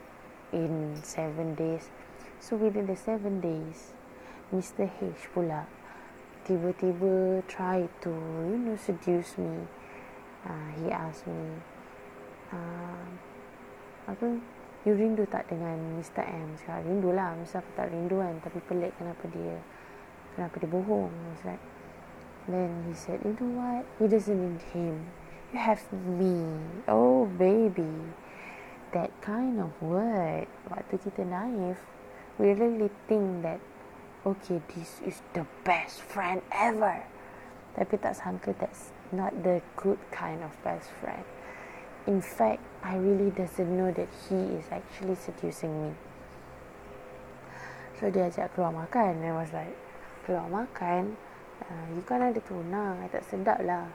in 0.51 0.99
seven 1.03 1.55
days. 1.55 1.89
So 2.39 2.55
within 2.55 2.87
the 2.87 2.95
seven 2.95 3.39
days, 3.39 3.93
Mr. 4.51 4.89
H 4.89 5.29
pula 5.31 5.65
tiba-tiba 6.41 7.45
try 7.45 7.85
to 8.01 8.11
you 8.49 8.57
know 8.57 8.75
seduce 8.75 9.37
me. 9.37 9.69
Uh, 10.41 10.69
he 10.81 10.89
asked 10.89 11.29
me, 11.29 11.61
uh, 12.49 13.05
apa 14.09 14.41
you 14.81 14.97
rindu 14.97 15.29
tak 15.29 15.45
dengan 15.53 15.77
Mr. 16.01 16.25
M? 16.25 16.57
Cakap 16.57 16.81
rindu 16.81 17.13
lah, 17.13 17.37
aku 17.37 17.71
tak 17.77 17.93
rindu 17.93 18.17
kan. 18.17 18.33
Tapi 18.41 18.57
pelik 18.65 18.97
kenapa 18.97 19.21
dia, 19.29 19.61
kenapa 20.33 20.55
dia 20.57 20.69
bohong. 20.73 21.13
I 21.13 21.29
was 21.29 21.43
like, 21.45 21.63
then 22.49 22.89
he 22.89 22.97
said, 22.97 23.21
you 23.21 23.37
know 23.37 23.61
what? 23.61 23.85
You 24.01 24.09
doesn't 24.09 24.33
need 24.33 24.65
him. 24.73 25.05
You 25.51 25.59
have 25.59 25.83
me. 25.91 26.55
Oh, 26.87 27.25
baby. 27.25 27.91
That 28.93 29.11
kind 29.19 29.59
of 29.59 29.75
word. 29.83 30.47
Waktu 30.71 30.95
kita 31.03 31.27
naif 31.27 31.75
we 32.39 32.55
really 32.55 32.87
think 33.11 33.43
that 33.43 33.59
okay 34.23 34.63
this 34.71 35.03
is 35.03 35.19
the 35.35 35.43
best 35.67 35.99
friend 35.99 36.39
ever. 36.55 37.03
Tapi 37.75 37.99
tak 37.99 38.15
sangka 38.15 38.55
that's 38.55 38.95
not 39.11 39.35
the 39.43 39.59
good 39.75 39.99
kind 40.15 40.39
of 40.39 40.55
best 40.63 40.87
friend. 41.03 41.23
In 42.07 42.23
fact 42.23 42.63
I 42.79 42.95
really 42.95 43.31
doesn't 43.35 43.67
know 43.67 43.91
that 43.91 44.07
he 44.27 44.55
is 44.55 44.67
actually 44.71 45.19
seducing 45.19 45.71
me. 45.71 45.91
So 47.99 48.07
dia 48.07 48.31
ajak 48.31 48.55
keluar 48.55 48.71
makan. 48.71 49.19
And 49.19 49.27
I 49.27 49.35
was 49.35 49.51
like 49.51 49.75
keluar 50.23 50.47
makan? 50.47 51.19
Uh, 51.59 51.85
you 51.91 52.03
kan 52.07 52.23
ada 52.23 52.39
tunang 52.39 53.03
I 53.03 53.07
tak 53.11 53.27
sedap 53.27 53.59
lah 53.63 53.85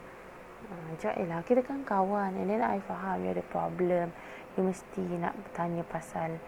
uh, 0.71 0.91
cakap 0.97 1.15
eh 1.21 1.27
lah 1.29 1.41
kita 1.45 1.61
kan 1.61 1.85
kawan 1.85 2.33
and 2.37 2.49
then 2.49 2.65
I 2.65 2.81
faham 2.81 3.21
you 3.21 3.31
ada 3.31 3.45
problem 3.45 4.09
you 4.57 4.61
mesti 4.65 5.05
nak 5.21 5.37
bertanya 5.37 5.85
pasal 5.85 6.41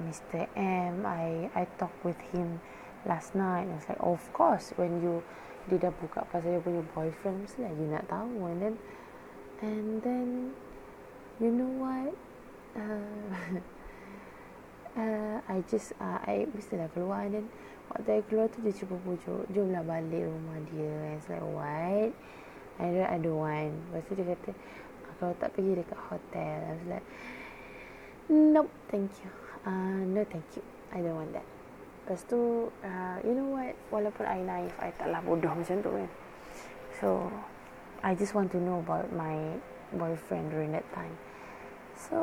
Mr. 0.00 0.48
M. 0.56 1.04
I 1.04 1.52
I 1.52 1.68
talk 1.76 1.92
with 2.00 2.18
him 2.32 2.60
last 3.04 3.34
night. 3.34 3.68
I 3.68 3.74
was 3.76 3.88
like, 3.88 4.00
of 4.00 4.22
course, 4.32 4.72
when 4.80 5.02
you 5.04 5.20
dia 5.70 5.78
dah 5.78 5.92
buka 5.94 6.26
pasal 6.32 6.58
dia 6.58 6.62
punya 6.64 6.82
boyfriend, 6.90 7.46
mesti 7.46 7.62
lah 7.62 7.72
you 7.76 7.86
nak 7.86 8.04
tahu. 8.08 8.50
And 8.50 8.58
then, 8.58 8.74
and 9.62 9.88
then, 10.02 10.28
you 11.38 11.50
know 11.52 11.70
what? 11.78 12.10
Uh, 12.74 13.62
uh, 15.02 15.36
I 15.46 15.62
just, 15.68 15.94
uh, 16.00 16.18
I 16.24 16.50
mesti 16.50 16.80
lah 16.80 16.88
keluar. 16.90 17.28
And 17.28 17.34
then, 17.42 17.46
waktu 17.92 18.10
I 18.10 18.20
keluar 18.26 18.50
tu 18.50 18.64
dia 18.64 18.74
cuba 18.74 18.98
pujuk, 19.06 19.46
jomlah 19.54 19.86
balik 19.86 20.26
rumah 20.26 20.58
dia. 20.72 21.14
And 21.14 21.20
it's 21.20 21.28
like, 21.30 21.46
what? 21.46 22.10
I 22.80 22.88
don't, 22.88 23.22
don't 23.24 23.40
want. 23.40 23.72
Lepas 23.92 24.02
tu 24.08 24.12
dia 24.16 24.26
kata, 24.32 24.50
kalau 25.20 25.34
tak 25.36 25.50
pergi 25.52 25.72
dekat 25.78 26.00
hotel. 26.08 26.56
I 26.62 26.72
was 26.72 26.86
like, 26.88 27.06
Nope, 28.32 28.70
thank 28.88 29.10
you. 29.20 29.30
Uh, 29.66 30.06
no, 30.06 30.24
thank 30.24 30.46
you. 30.56 30.62
I 30.94 31.02
don't 31.02 31.18
want 31.18 31.32
that. 31.34 31.44
Lepas 32.06 32.22
tu, 32.30 32.70
uh, 32.80 33.16
you 33.26 33.34
know 33.34 33.50
what? 33.52 33.74
Walaupun 33.90 34.24
I 34.24 34.40
naif, 34.40 34.72
I 34.78 34.94
taklah 34.94 35.20
bodoh 35.26 35.52
macam 35.52 35.82
tu 35.82 35.90
kan. 35.90 36.08
So, 36.96 37.30
I 38.00 38.14
just 38.14 38.34
want 38.34 38.54
to 38.54 38.58
know 38.62 38.78
about 38.78 39.10
my 39.10 39.58
boyfriend 39.94 40.54
during 40.54 40.70
that 40.72 40.86
time. 40.96 41.14
So, 41.94 42.18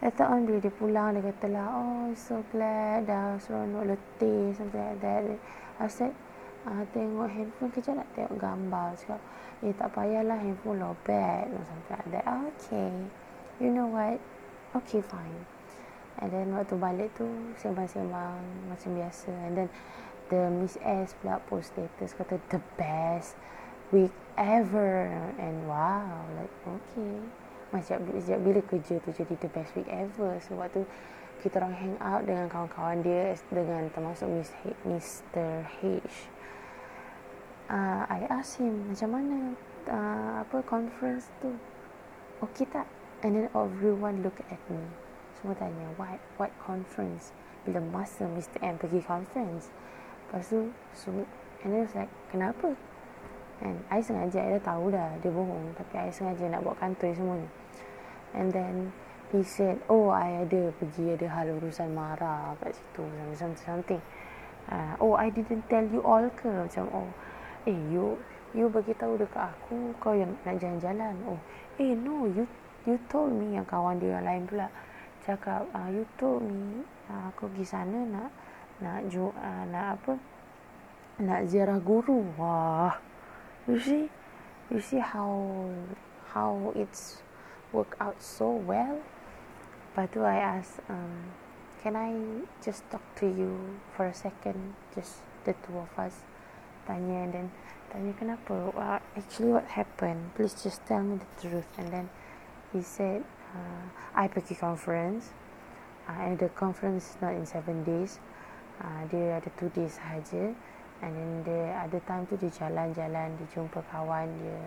later 0.00 0.28
on 0.28 0.50
dia, 0.50 0.60
dia 0.60 0.72
pulang, 0.72 1.16
dia 1.16 1.24
kata 1.30 1.46
lah, 1.52 1.68
oh, 1.72 2.12
so 2.16 2.40
glad 2.52 3.08
dah 3.08 3.40
seronok 3.40 3.96
letih, 3.96 4.56
something 4.56 4.82
like 4.82 5.00
that. 5.00 5.22
I 5.80 5.88
said, 5.88 6.12
uh, 6.66 6.84
tengok 6.92 7.28
handphone 7.30 7.72
kejap 7.72 7.94
nak 8.00 8.08
tengok 8.16 8.36
gambar. 8.40 8.96
Cakap, 8.96 9.20
eh 9.64 9.72
tak 9.76 9.88
payahlah 9.92 10.38
handphone 10.40 10.80
lobet. 10.80 11.46
Something 11.48 11.92
like 11.92 12.08
that. 12.12 12.24
Okay. 12.56 12.92
You 13.62 13.70
know 13.70 13.86
what? 13.86 14.18
okay 14.74 14.98
fine 15.00 15.46
and 16.18 16.34
then 16.34 16.50
waktu 16.50 16.74
balik 16.74 17.10
tu 17.14 17.26
sembang-sembang 17.62 18.66
macam 18.66 18.90
biasa 18.98 19.30
and 19.46 19.54
then 19.54 19.68
the 20.30 20.50
Miss 20.50 20.74
S 20.82 21.14
pula 21.22 21.38
post 21.46 21.70
status 21.74 22.10
kata 22.14 22.42
the 22.50 22.58
best 22.74 23.38
week 23.94 24.10
ever 24.34 25.14
and 25.38 25.70
wow 25.70 26.26
like 26.34 26.50
okay 26.66 27.22
macam 27.70 28.02
sejak 28.18 28.38
bila 28.42 28.60
kerja 28.66 28.98
tu 28.98 29.10
jadi 29.14 29.34
the 29.38 29.50
best 29.50 29.70
week 29.78 29.86
ever 29.90 30.38
so 30.42 30.58
waktu 30.58 30.82
kita 31.42 31.58
orang 31.58 31.74
hang 31.74 31.96
out 31.98 32.22
dengan 32.28 32.46
kawan-kawan 32.46 33.02
dia 33.02 33.34
dengan 33.50 33.88
termasuk 33.90 34.28
Mr. 34.84 35.66
H 35.80 35.82
uh, 37.72 38.02
I 38.06 38.28
ask 38.28 38.60
him 38.60 38.92
macam 38.92 39.10
mana 39.10 39.36
uh, 39.88 40.32
apa 40.44 40.62
conference 40.62 41.32
tu 41.40 41.52
okay 42.44 42.68
tak 42.68 42.84
And 43.24 43.36
then 43.36 43.48
everyone 43.56 44.20
look 44.20 44.36
at 44.52 44.60
me. 44.68 44.84
Semua 45.40 45.56
tanya, 45.56 45.88
what, 45.96 46.20
what 46.36 46.52
conference? 46.60 47.32
Bila 47.64 47.80
masa 47.80 48.28
Mr. 48.28 48.60
M 48.60 48.76
pergi 48.76 49.00
conference. 49.00 49.72
Lepas 50.28 50.52
tu, 50.52 50.68
so, 50.92 51.08
and 51.64 51.72
then 51.72 51.88
it's 51.88 51.96
like, 51.96 52.12
kenapa? 52.28 52.76
And 53.64 53.80
I 53.88 54.04
sengaja, 54.04 54.44
I 54.44 54.60
dah 54.60 54.76
tahu 54.76 54.92
dah, 54.92 55.16
dia 55.24 55.32
bohong. 55.32 55.72
Tapi 55.72 56.04
I 56.04 56.12
sengaja 56.12 56.52
nak 56.52 56.68
buat 56.68 56.76
kantoi 56.76 57.16
semua 57.16 57.40
ni. 57.40 57.48
And 58.36 58.52
then, 58.52 58.92
he 59.32 59.40
said, 59.46 59.80
oh, 59.88 60.10
I 60.10 60.44
ada 60.44 60.74
pergi 60.76 61.14
ada 61.14 61.26
hal 61.30 61.56
urusan 61.60 61.94
marah 61.94 62.58
kat 62.60 62.76
situ. 62.76 63.04
Something, 63.36 63.64
something. 63.64 64.02
Uh, 64.68 64.94
oh, 65.00 65.14
I 65.16 65.28
didn't 65.28 65.68
tell 65.68 65.84
you 65.84 66.00
all 66.04 66.24
ke? 66.32 66.48
Macam, 66.48 66.88
oh, 66.92 67.10
eh, 67.68 67.76
you, 67.92 68.16
you 68.56 68.68
bagi 68.68 68.96
tahu 68.96 69.20
dekat 69.20 69.52
aku, 69.52 69.92
kau 70.00 70.16
yang 70.16 70.32
nak 70.44 70.56
jalan-jalan. 70.56 71.14
Oh, 71.28 71.40
eh, 71.76 71.92
no, 71.92 72.28
you 72.28 72.48
you 72.84 73.00
told 73.08 73.32
me 73.32 73.56
yang 73.56 73.64
kawan 73.64 73.96
dia 73.96 74.20
yang 74.20 74.24
lain 74.28 74.44
pula 74.44 74.68
cakap 75.24 75.64
uh, 75.72 75.88
you 75.88 76.04
told 76.20 76.44
me 76.44 76.84
uh, 77.08 77.32
aku 77.32 77.48
pergi 77.48 77.64
sana 77.64 77.98
nak 78.04 78.30
nak 78.84 79.08
ju 79.08 79.32
uh, 79.32 79.64
nak 79.72 79.96
apa 79.96 80.12
nak 81.24 81.48
ziarah 81.48 81.80
guru 81.80 82.20
wah 82.36 82.92
you 83.64 83.80
see 83.80 84.04
you 84.68 84.76
see 84.76 85.00
how 85.00 85.32
how 86.28 86.52
it's 86.76 87.24
work 87.72 87.96
out 87.96 88.20
so 88.20 88.52
well 88.52 89.00
lepas 89.94 90.10
tu 90.10 90.26
I 90.26 90.42
ask 90.42 90.82
um, 90.90 91.30
can 91.86 91.94
I 91.94 92.18
just 92.58 92.82
talk 92.90 93.06
to 93.22 93.30
you 93.30 93.78
for 93.94 94.10
a 94.10 94.16
second? 94.16 94.74
Just 94.90 95.22
the 95.46 95.54
two 95.62 95.78
of 95.78 95.86
us. 95.94 96.26
Tanya 96.82 97.22
and 97.22 97.30
then 97.30 97.46
tanya 97.94 98.10
kenapa? 98.18 98.74
Well, 98.74 98.98
actually 99.14 99.54
what 99.54 99.70
happened? 99.70 100.34
Please 100.34 100.58
just 100.58 100.82
tell 100.90 100.98
me 100.98 101.22
the 101.22 101.30
truth. 101.38 101.70
And 101.78 101.94
then 101.94 102.06
he 102.74 102.82
said 102.82 103.22
uh, 103.54 103.86
I 104.18 104.26
pergi 104.26 104.58
conference. 104.58 105.30
Uh, 106.10 106.26
and 106.26 106.42
the 106.42 106.50
conference 106.58 107.14
is 107.14 107.16
not 107.22 107.38
in 107.38 107.46
seven 107.46 107.86
days. 107.86 108.18
Uh, 108.82 109.06
dia 109.14 109.38
ada 109.38 109.46
two 109.54 109.70
days 109.78 109.94
sahaja. 110.02 110.58
And 111.06 111.14
then 111.14 111.30
dia 111.46 111.70
ada 111.70 112.02
time 112.02 112.26
tu 112.26 112.34
dia 112.34 112.50
jalan-jalan 112.50 113.38
dia 113.38 113.46
jumpa 113.54 113.78
kawan 113.94 114.26
dia 114.42 114.58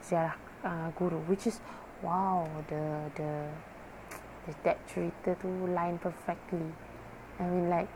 ziarah 0.00 0.40
uh, 0.64 0.88
guru 0.96 1.20
which 1.28 1.44
is 1.44 1.60
wow 2.00 2.48
the 2.72 3.12
the 3.20 3.52
that 4.64 4.78
cerita 4.90 5.38
tu 5.38 5.50
line 5.70 5.98
perfectly. 6.02 6.66
I 7.38 7.44
mean 7.46 7.70
like 7.70 7.90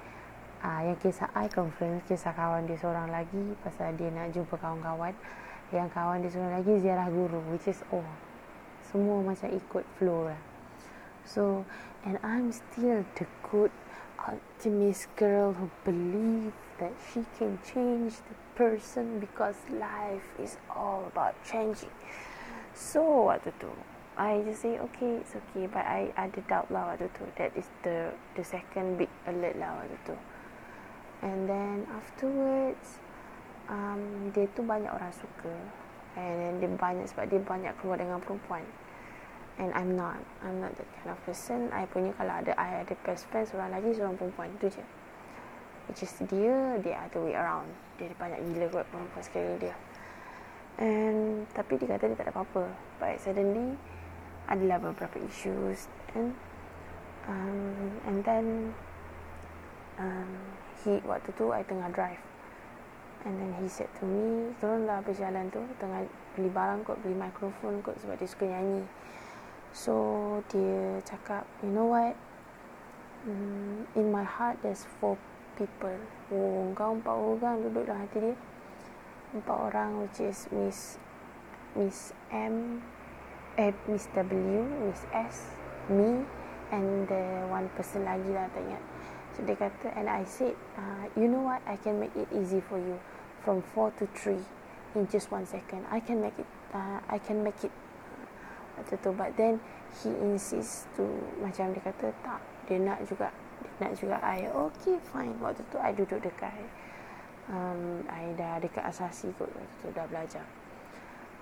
uh, 0.63 0.87
yang 0.87 0.99
kisah 1.03 1.31
I 1.35 1.51
conference 1.51 2.07
kisah 2.07 2.35
kawan 2.35 2.71
dia 2.71 2.79
seorang 2.79 3.11
lagi 3.11 3.55
pasal 3.67 3.95
dia 3.99 4.11
nak 4.15 4.31
jumpa 4.31 4.55
kawan-kawan. 4.55 5.15
Yang 5.75 5.89
kawan 5.91 6.23
dia 6.23 6.31
seorang 6.31 6.55
lagi 6.63 6.73
ziarah 6.79 7.09
guru 7.11 7.43
which 7.51 7.67
is 7.67 7.83
oh 7.91 8.07
semua 8.87 9.19
macam 9.27 9.51
ikut 9.51 9.85
flow 9.99 10.31
lah. 10.31 10.41
So 11.27 11.67
and 12.07 12.23
I'm 12.23 12.55
still 12.55 13.03
the 13.19 13.27
good 13.43 13.75
optimist 14.23 15.11
girl 15.19 15.55
who 15.55 15.71
believe 15.83 16.55
that 16.79 16.93
she 17.11 17.27
can 17.39 17.59
change 17.67 18.23
the 18.31 18.37
person 18.55 19.19
because 19.19 19.57
life 19.71 20.27
is 20.39 20.57
all 20.71 21.11
about 21.11 21.35
changing. 21.43 21.93
So 22.77 23.33
waktu 23.33 23.51
tu, 23.57 23.73
I 24.17 24.41
just 24.49 24.65
say 24.65 24.81
okay, 24.81 25.21
it's 25.21 25.37
okay, 25.37 25.69
but 25.69 25.85
I 25.85 26.09
ada 26.17 26.41
doubt 26.49 26.73
lah 26.73 26.89
waktu 26.89 27.13
tu. 27.13 27.29
That 27.37 27.53
is 27.53 27.69
the 27.85 28.17
the 28.33 28.41
second 28.41 28.97
big 28.97 29.13
alert 29.29 29.61
lah 29.61 29.77
waktu 29.77 29.97
tu. 30.09 30.17
And 31.21 31.45
then 31.45 31.85
afterwards, 31.93 32.97
um, 33.69 34.33
dia 34.33 34.49
tu 34.57 34.65
banyak 34.65 34.89
orang 34.89 35.13
suka. 35.13 35.53
And 36.17 36.33
then 36.41 36.53
dia 36.65 36.71
banyak 36.73 37.13
sebab 37.13 37.29
dia 37.29 37.45
banyak 37.45 37.77
keluar 37.77 38.01
dengan 38.01 38.17
perempuan. 38.25 38.65
And 39.61 39.69
I'm 39.77 39.93
not 39.93 40.17
I'm 40.41 40.65
not 40.65 40.73
that 40.81 40.89
kind 40.97 41.13
of 41.13 41.21
person. 41.29 41.69
I 41.69 41.85
punya 41.85 42.17
kalau 42.17 42.41
ada 42.41 42.57
I 42.57 42.89
ada 42.89 42.97
best 43.05 43.29
friend 43.29 43.45
seorang 43.45 43.69
lagi 43.69 43.93
seorang 43.93 44.17
perempuan. 44.17 44.49
Tu 44.57 44.73
je. 44.73 44.85
Which 45.93 46.01
is 46.09 46.17
dia 46.25 46.81
dia 46.81 47.05
other 47.05 47.21
way 47.21 47.37
around. 47.37 47.69
Dia 48.01 48.09
banyak 48.17 48.41
gila 48.49 48.81
kot 48.81 48.85
perempuan 48.89 49.21
sekali 49.21 49.61
dia. 49.61 49.77
And 50.81 51.45
tapi 51.53 51.77
dia 51.77 51.89
kata 51.93 52.09
dia 52.09 52.17
tak 52.17 52.33
ada 52.33 52.35
apa-apa. 52.37 52.65
But 52.97 53.21
suddenly 53.21 53.77
adalah 54.47 54.79
beberapa 54.79 55.19
issues 55.27 55.91
and 56.15 56.35
um, 57.27 57.91
and 58.07 58.23
then 58.23 58.73
um, 59.99 60.31
he 60.83 61.03
waktu 61.03 61.35
tu 61.35 61.51
I 61.51 61.67
tengah 61.67 61.91
drive 61.91 62.23
and 63.27 63.35
then 63.43 63.53
he 63.59 63.67
said 63.67 63.91
to 63.99 64.07
me 64.07 64.55
turunlah 64.63 65.03
berjalan 65.03 65.51
tu 65.51 65.63
tengah 65.83 66.07
beli 66.39 66.51
barang 66.53 66.87
kot 66.87 66.99
beli 67.03 67.19
mikrofon 67.19 67.83
kot 67.83 67.99
sebab 67.99 68.15
dia 68.17 68.29
suka 68.31 68.47
nyanyi 68.47 68.87
So 69.77 69.93
dia 70.49 71.05
cakap, 71.05 71.45
you 71.61 71.69
know 71.69 71.93
what? 71.93 72.17
Mm, 73.29 73.85
in 73.93 74.09
my 74.09 74.25
heart 74.25 74.57
there's 74.65 74.89
four 74.97 75.21
people. 75.61 75.93
Oh, 76.33 76.73
kau 76.73 76.97
empat 76.97 77.13
orang 77.13 77.61
duduk 77.61 77.85
dalam 77.85 78.09
hati 78.09 78.33
dia. 78.33 78.37
Empat 79.37 79.53
orang 79.53 80.01
which 80.01 80.25
is 80.25 80.49
Miss 80.49 80.97
Miss 81.77 82.17
M, 82.33 82.81
eh, 83.57 83.73
Miss 83.89 84.09
W, 84.15 84.61
Miss 84.87 85.03
S, 85.13 85.51
me, 85.89 86.25
and 86.73 87.09
the 87.09 87.25
one 87.49 87.69
person 87.77 88.05
lagi 88.05 88.31
lah 88.33 88.49
tak 88.53 88.63
ingat. 88.65 88.83
So 89.37 89.45
dia 89.45 89.57
kata, 89.57 89.93
and 89.97 90.09
I 90.09 90.25
said, 90.25 90.57
uh, 90.81 91.05
you 91.13 91.29
know 91.29 91.45
what? 91.45 91.61
I 91.69 91.77
can 91.81 92.01
make 92.01 92.17
it 92.17 92.29
easy 92.33 92.65
for 92.65 92.81
you 92.81 92.97
from 93.45 93.61
four 93.77 93.93
to 94.01 94.09
three 94.17 94.41
in 94.97 95.05
just 95.09 95.29
one 95.29 95.45
second. 95.45 95.85
I 95.93 96.01
can 96.01 96.25
make 96.25 96.37
it. 96.41 96.49
Uh, 96.73 97.01
I 97.09 97.21
can 97.21 97.45
make 97.45 97.61
it 97.65 97.73
waktu 98.77 98.95
tu 99.01 99.11
but 99.17 99.33
then 99.41 99.57
he 99.99 100.13
insist 100.21 100.85
to 100.95 101.05
macam 101.41 101.73
dia 101.73 101.83
kata 101.83 102.13
tak 102.21 102.41
dia 102.69 102.77
nak 102.77 103.01
juga 103.09 103.33
dia 103.57 103.89
nak 103.89 103.93
juga 103.97 104.17
I 104.21 104.47
okay 104.53 105.01
fine 105.11 105.33
waktu 105.41 105.65
tu 105.73 105.81
I 105.81 105.97
duduk 105.97 106.21
dekat 106.21 106.53
um, 107.49 108.05
I 108.07 108.37
dah 108.37 108.61
dekat 108.61 108.85
asasi 108.85 109.33
kot 109.41 109.49
waktu 109.49 109.75
tu 109.81 109.89
dah 109.97 110.05
belajar 110.07 110.45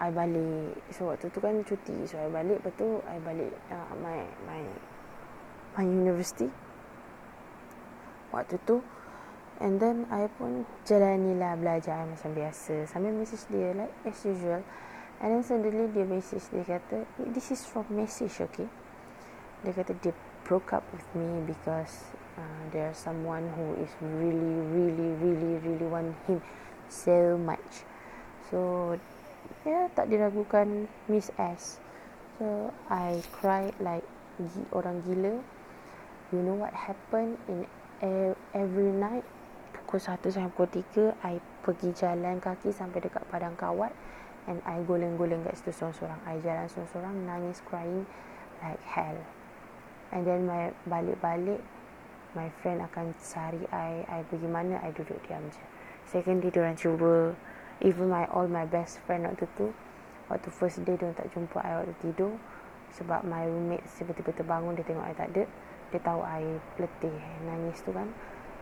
I 0.03 0.11
balik. 0.11 0.75
So 0.91 1.11
waktu 1.11 1.31
tu 1.31 1.39
kan 1.39 1.63
cuti. 1.63 2.07
So 2.11 2.19
I 2.19 2.29
balik. 2.31 2.63
Betul 2.67 3.03
I 3.07 3.19
balik 3.23 3.53
uh, 3.71 3.95
my 4.03 4.27
my 4.47 4.63
my 5.79 5.85
university. 5.87 6.51
Waktu 8.35 8.59
tu. 8.67 8.83
And 9.63 9.79
then 9.79 10.11
I 10.11 10.27
pun 10.35 10.67
jalanilah 10.83 11.55
belajar 11.55 12.03
macam 12.11 12.35
biasa. 12.35 12.91
Sambil 12.91 13.15
message 13.15 13.47
dia 13.47 13.71
like 13.71 13.95
as 14.03 14.19
usual. 14.27 14.67
And 15.23 15.31
then 15.31 15.43
suddenly 15.47 15.87
dia 15.95 16.03
message 16.03 16.43
dia 16.51 16.67
kata 16.67 17.07
This 17.31 17.55
is 17.55 17.63
from 17.63 17.87
message 17.95 18.35
okay? 18.43 18.67
Dia 19.63 19.71
kata 19.71 19.95
dia 20.03 20.11
broke 20.43 20.75
up 20.75 20.83
with 20.91 21.07
me 21.15 21.39
Because 21.47 22.11
uh, 22.35 22.63
there's 22.75 22.99
someone 22.99 23.47
who 23.55 23.79
is 23.79 23.95
really 24.03 24.59
really 24.75 25.11
really 25.23 25.55
really 25.63 25.87
want 25.87 26.19
him 26.27 26.43
so 26.91 27.39
much. 27.39 27.87
So 28.51 28.99
ya 29.65 29.89
tak 29.97 30.13
diragukan 30.13 30.87
Miss 31.09 31.33
S. 31.41 31.81
So 32.37 32.71
I 32.93 33.25
cry 33.41 33.73
like 33.81 34.05
orang 34.77 35.01
gila. 35.09 35.41
You 36.33 36.41
know 36.45 36.57
what 36.57 36.77
happened? 36.77 37.41
In 37.49 37.65
every 38.53 38.93
night 38.93 39.25
Pukul 39.73 40.03
1 40.03 40.29
sampai 40.29 40.53
pukul 40.53 40.69
3 41.17 41.17
I 41.25 41.41
pergi 41.65 41.95
jalan 41.97 42.37
kaki 42.43 42.69
sampai 42.75 43.01
dekat 43.01 43.25
padang 43.33 43.57
kawat 43.57 43.95
And 44.45 44.61
I 44.69 44.85
goleng-goleng 44.85 45.41
kat 45.41 45.57
situ 45.57 45.73
seorang-seorang. 45.73 46.21
I 46.29 46.37
jalan 46.45 46.69
seorang-seorang 46.69 47.15
Nangis 47.25 47.65
crying 47.65 48.05
Like 48.61 48.83
hell. 48.85 49.17
And 50.13 50.29
then 50.29 50.45
my 50.45 50.75
balik-balik 50.85 51.65
My 52.35 52.51
friend 52.61 52.83
akan 52.83 53.15
cari 53.23 53.63
I 53.71 54.03
I 54.11 54.27
pergi 54.27 54.51
mana? 54.51 54.83
I 54.83 54.91
duduk 54.91 55.23
diam 55.25 55.47
je. 55.55 55.63
Second 56.11 56.43
day 56.43 56.51
diorang 56.51 56.75
cuba 56.75 57.33
Even 57.83 58.13
my 58.13 58.29
all 58.31 58.47
my 58.47 58.69
best 58.69 59.03
friend 59.09 59.27
waktu 59.27 59.51
tu 59.59 59.75
Waktu 60.31 60.49
first 60.55 60.83
day 60.87 60.95
diorang 60.95 61.19
tak 61.19 61.31
jumpa 61.35 61.59
I 61.63 61.83
waktu 61.83 61.95
tidur 62.05 62.39
Sebab 62.95 63.27
my 63.27 63.49
roommate 63.49 63.83
Tiba-tiba 63.99 64.31
terbangun 64.37 64.79
Dia 64.79 64.87
tengok 64.87 65.05
I 65.05 65.15
tak 65.17 65.29
ada 65.35 65.45
Dia 65.91 66.01
tahu 66.03 66.21
I 66.23 66.59
letih 66.79 67.19
Nangis 67.49 67.83
tu 67.83 67.91
kan. 67.91 68.07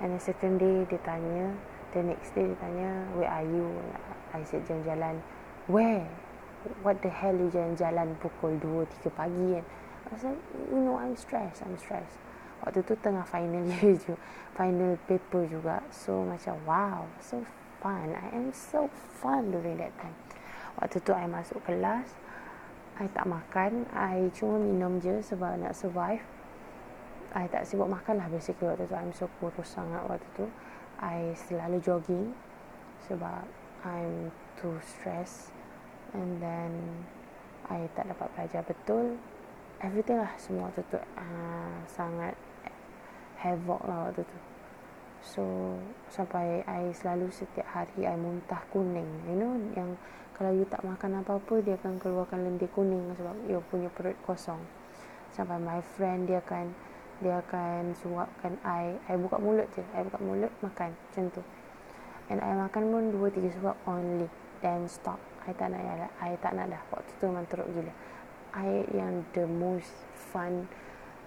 And 0.01 0.17
the 0.17 0.21
second 0.23 0.63
day 0.63 0.89
Dia 0.89 1.01
tanya 1.05 1.53
The 1.93 2.01
next 2.01 2.33
day 2.33 2.49
dia 2.49 2.57
tanya 2.57 2.91
Where 3.13 3.29
are 3.29 3.45
you? 3.45 3.69
I 4.33 4.41
said 4.49 4.65
jalan-jalan. 4.65 5.21
Where? 5.69 6.09
What 6.81 7.05
the 7.05 7.13
hell 7.13 7.37
you 7.37 7.53
jalan-jalan 7.53 8.17
pukul 8.23 8.57
2 8.57 8.89
3 9.05 9.13
pagi 9.13 9.61
kan? 9.61 9.65
I 10.09 10.17
like 10.25 10.43
you 10.73 10.81
know 10.81 10.97
I'm 10.97 11.17
stressed 11.17 11.61
I'm 11.65 11.77
stressed. 11.77 12.17
Waktu 12.65 12.85
tu 12.85 12.95
tengah 12.97 13.29
final 13.29 13.65
year 13.81 13.97
juga 14.01 14.17
final 14.57 14.97
paper 15.05 15.45
juga. 15.45 15.85
So 15.93 16.25
macam 16.25 16.57
wow 16.65 17.05
so 17.21 17.45
fun. 17.83 18.15
I 18.15 18.31
am 18.31 18.55
so 18.55 18.87
fun 19.19 19.51
during 19.51 19.83
that 19.83 19.91
time. 19.99 20.15
Waktu 20.79 21.03
tu 21.03 21.11
I 21.13 21.27
masuk 21.27 21.61
kelas 21.67 22.07
I 23.03 23.11
tak 23.11 23.27
makan. 23.27 23.91
I 23.91 24.31
cuma 24.37 24.63
minum 24.63 25.03
je 25.03 25.19
sebab 25.25 25.59
nak 25.59 25.75
survive. 25.75 26.23
I 27.35 27.51
tak 27.51 27.67
sibuk 27.67 27.91
makan 27.91 28.23
lah 28.23 28.29
basically 28.31 28.71
waktu 28.71 28.87
tu. 28.87 28.95
I'm 28.95 29.11
so 29.11 29.27
kurus 29.43 29.75
sangat 29.75 30.07
waktu 30.07 30.29
tu. 30.39 30.47
I 31.03 31.35
selalu 31.35 31.83
jogging 31.83 32.31
sebab 33.11 33.43
I'm 33.83 34.31
too 34.61 34.79
stressed. 34.85 35.51
And 36.15 36.39
then 36.39 37.03
I 37.67 37.91
tak 37.99 38.13
dapat 38.13 38.29
belajar 38.37 38.63
betul. 38.63 39.19
Everything 39.83 40.23
lah 40.23 40.31
semua 40.39 40.71
waktu 40.71 40.85
tu 40.93 41.01
uh, 41.01 41.75
sangat 41.91 42.39
havoc 43.41 43.83
lah 43.83 44.07
waktu 44.07 44.23
tu 44.23 44.39
so 45.23 45.79
sampai 46.11 46.67
I 46.67 46.91
selalu 46.91 47.31
setiap 47.31 47.67
hari 47.71 48.05
I 48.05 48.19
muntah 48.19 48.61
kuning 48.75 49.09
you 49.31 49.39
know 49.39 49.55
yang 49.79 49.95
kalau 50.43 50.59
you 50.59 50.67
tak 50.67 50.83
makan 50.83 51.23
apa-apa 51.23 51.63
dia 51.63 51.79
akan 51.79 52.03
keluarkan 52.03 52.43
lendir 52.43 52.67
kuning 52.75 53.15
sebab 53.15 53.37
you 53.47 53.63
punya 53.71 53.87
perut 53.95 54.19
kosong. 54.27 54.59
Sampai 55.31 55.61
my 55.63 55.79
friend 55.95 56.27
dia 56.27 56.43
akan 56.43 56.75
dia 57.23 57.39
akan 57.39 57.95
suapkan 57.95 58.59
I 58.67 58.99
I 59.07 59.15
buka 59.21 59.39
mulut 59.39 59.71
je 59.77 59.87
I 59.95 60.03
buka 60.03 60.19
mulut 60.19 60.51
makan 60.59 60.99
macam 60.99 61.25
tu. 61.31 61.43
And 62.27 62.43
I 62.43 62.59
makan 62.59 62.91
pun 62.91 63.05
2 63.15 63.39
3 63.39 63.55
suap 63.61 63.79
only 63.87 64.27
then 64.65 64.91
stop. 64.91 65.23
I 65.47 65.55
tak 65.55 65.71
nak 65.71 65.85
dah 65.85 66.11
I 66.19 66.35
tak 66.43 66.59
nak 66.59 66.75
dah. 66.75 66.83
Waktu 66.91 67.13
tu 67.23 67.25
memang 67.31 67.47
teruk 67.47 67.71
gila. 67.71 67.95
I 68.57 68.83
yang 68.91 69.23
the 69.37 69.47
most 69.47 69.95
fun 70.35 70.67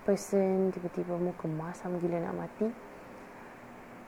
person 0.04 0.76
tiba-tiba 0.76 1.16
muka 1.16 1.48
masam 1.48 2.04
gila 2.04 2.20
nak 2.20 2.36
mati 2.36 2.68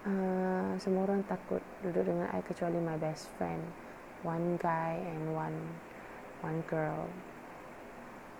uh, 0.07 0.79
semua 0.79 1.03
orang 1.03 1.21
takut 1.27 1.59
duduk 1.83 2.07
dengan 2.07 2.31
I 2.31 2.39
kecuali 2.39 2.79
my 2.79 2.95
best 2.95 3.27
friend. 3.35 3.59
One 4.23 4.55
guy 4.57 4.97
and 5.03 5.35
one 5.35 5.59
one 6.41 6.63
girl. 6.65 7.11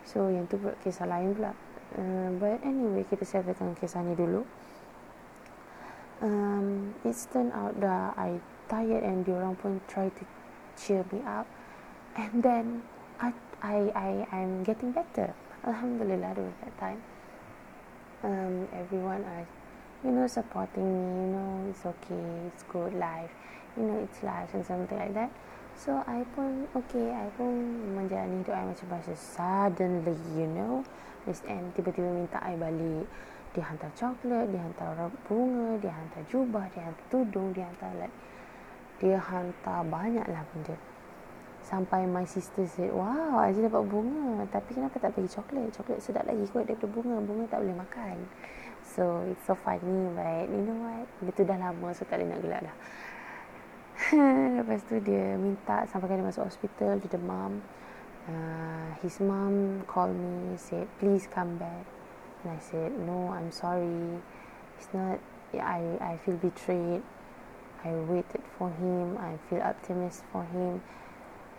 So 0.07 0.31
yang 0.31 0.47
tu 0.47 0.57
kisah 0.81 1.05
lain 1.05 1.35
pula. 1.35 1.51
Uh, 1.99 2.31
but 2.39 2.63
anyway 2.63 3.03
kita 3.03 3.27
settlekan 3.27 3.75
kisah 3.75 4.01
ni 4.01 4.15
dulu. 4.15 4.47
Um, 6.23 6.97
it's 7.05 7.29
turned 7.29 7.53
out 7.53 7.77
that 7.77 8.17
I 8.17 8.41
tired 8.71 9.05
and 9.05 9.21
diorang 9.21 9.53
pun 9.59 9.83
try 9.85 10.09
to 10.09 10.23
cheer 10.73 11.05
me 11.13 11.21
up. 11.27 11.45
And 12.17 12.41
then 12.41 12.87
I 13.21 13.35
I 13.61 13.77
I 13.93 14.09
I'm 14.33 14.65
getting 14.65 14.95
better. 14.95 15.35
Alhamdulillah 15.61 16.33
during 16.33 16.57
that 16.63 16.73
time. 16.79 17.01
Um, 18.25 18.65
everyone 18.73 19.21
are 19.29 19.45
you 20.05 20.11
know 20.13 20.27
supporting 20.29 20.85
me 20.85 21.05
you 21.25 21.27
know 21.33 21.49
it's 21.69 21.81
okay 21.85 22.27
it's 22.45 22.61
good 22.69 22.93
life 22.93 23.33
you 23.77 23.85
know 23.85 23.97
it's 24.01 24.21
life 24.25 24.49
and 24.53 24.65
something 24.65 24.97
like 24.97 25.13
that. 25.13 25.29
So 25.77 26.01
I 26.09 26.25
pun 26.33 26.65
okay 26.73 27.13
I 27.13 27.29
pun 27.37 27.53
menjalani 27.93 28.41
hidup 28.41 28.57
I 28.57 28.65
macam 28.65 28.85
biasa 28.89 29.13
suddenly 29.13 30.17
you 30.33 30.49
know. 30.49 30.81
Miss 31.29 31.45
N 31.45 31.69
tiba-tiba 31.77 32.09
minta 32.09 32.41
I 32.41 32.57
balik. 32.57 33.05
Dia 33.53 33.61
hantar 33.61 33.93
coklat 33.93 34.49
dia 34.49 34.61
hantar 34.61 35.13
bunga 35.29 35.77
dia 35.77 35.93
hantar 35.93 36.21
jubah 36.25 36.65
dia 36.73 36.81
hantar 36.81 37.05
tudung 37.13 37.53
dia 37.53 37.69
hantar 37.69 37.93
like 38.01 38.15
dia 38.97 39.21
hantar 39.21 39.85
banyak 39.85 40.25
lah 40.25 40.41
benda. 40.49 40.73
Sampai 41.61 42.09
my 42.09 42.25
sister 42.25 42.65
said 42.65 42.89
wow 42.89 43.37
Aziz 43.45 43.61
dapat 43.61 43.85
bunga. 43.85 44.49
Tapi 44.49 44.81
kenapa 44.81 44.97
tak 44.97 45.13
bagi 45.13 45.29
coklat? 45.29 45.69
Coklat 45.77 46.01
sedap 46.01 46.25
lagi 46.25 46.41
kot 46.49 46.65
daripada 46.65 46.89
bunga. 46.89 47.21
Bunga 47.21 47.45
tak 47.45 47.61
boleh 47.61 47.77
makan 47.77 48.17
So 48.95 49.27
it's 49.27 49.43
so 49.45 49.55
funny 49.55 50.07
but 50.15 50.47
you 50.47 50.63
know 50.63 50.79
what? 50.79 51.05
Dia 51.19 51.31
tu 51.35 51.43
dah 51.43 51.59
lama 51.59 51.91
so 51.91 52.07
tak 52.07 52.23
boleh 52.23 52.27
nak 52.31 52.39
gelak 52.39 52.61
dah. 52.71 52.75
Lepas 54.63 54.85
tu 54.87 54.95
dia 55.03 55.35
minta 55.35 55.83
sampai 55.89 56.15
dia 56.15 56.23
masuk 56.23 56.47
hospital 56.47 57.01
Dia 57.01 57.17
demam 57.17 57.59
uh, 58.29 58.89
His 59.01 59.17
mom 59.19 59.83
called 59.89 60.13
me 60.13 60.55
Said 60.55 60.87
please 61.01 61.27
come 61.27 61.59
back. 61.59 61.83
And 62.45 62.55
I 62.55 62.59
said 62.63 62.95
no 62.95 63.33
I'm 63.35 63.51
sorry. 63.51 64.23
It's 64.79 64.87
not 64.95 65.19
I 65.51 65.99
I 65.99 66.13
feel 66.23 66.39
betrayed. 66.39 67.03
I 67.83 67.91
waited 68.07 68.41
for 68.57 68.71
him. 68.71 69.19
I 69.19 69.35
feel 69.49 69.61
optimist 69.61 70.23
for 70.31 70.47
him. 70.49 70.79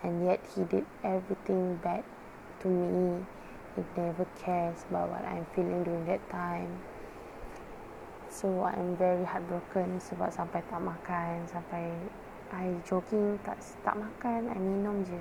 And 0.01 0.25
yet 0.25 0.39
he 0.55 0.63
did 0.65 0.87
everything 1.03 1.77
bad 1.83 2.03
to 2.63 2.67
me. 2.67 3.23
He 3.75 3.83
never 3.95 4.25
cares 4.39 4.83
about 4.89 5.11
what 5.13 5.23
I'm 5.23 5.45
feeling 5.55 5.83
during 5.83 6.07
that 6.07 6.23
time 6.31 6.79
So 8.29 8.61
I'm 8.61 8.93
very 8.93 9.25
heartbroken 9.25 9.97
sebab 9.97 10.29
sampai 10.29 10.61
tak 10.69 10.77
makan 10.77 11.49
Sampai 11.49 11.89
I 12.53 12.77
jogging 12.85 13.41
tak 13.41 13.57
tak 13.81 13.97
makan 13.97 14.53
I 14.53 14.57
minum 14.61 15.01
je. 15.01 15.17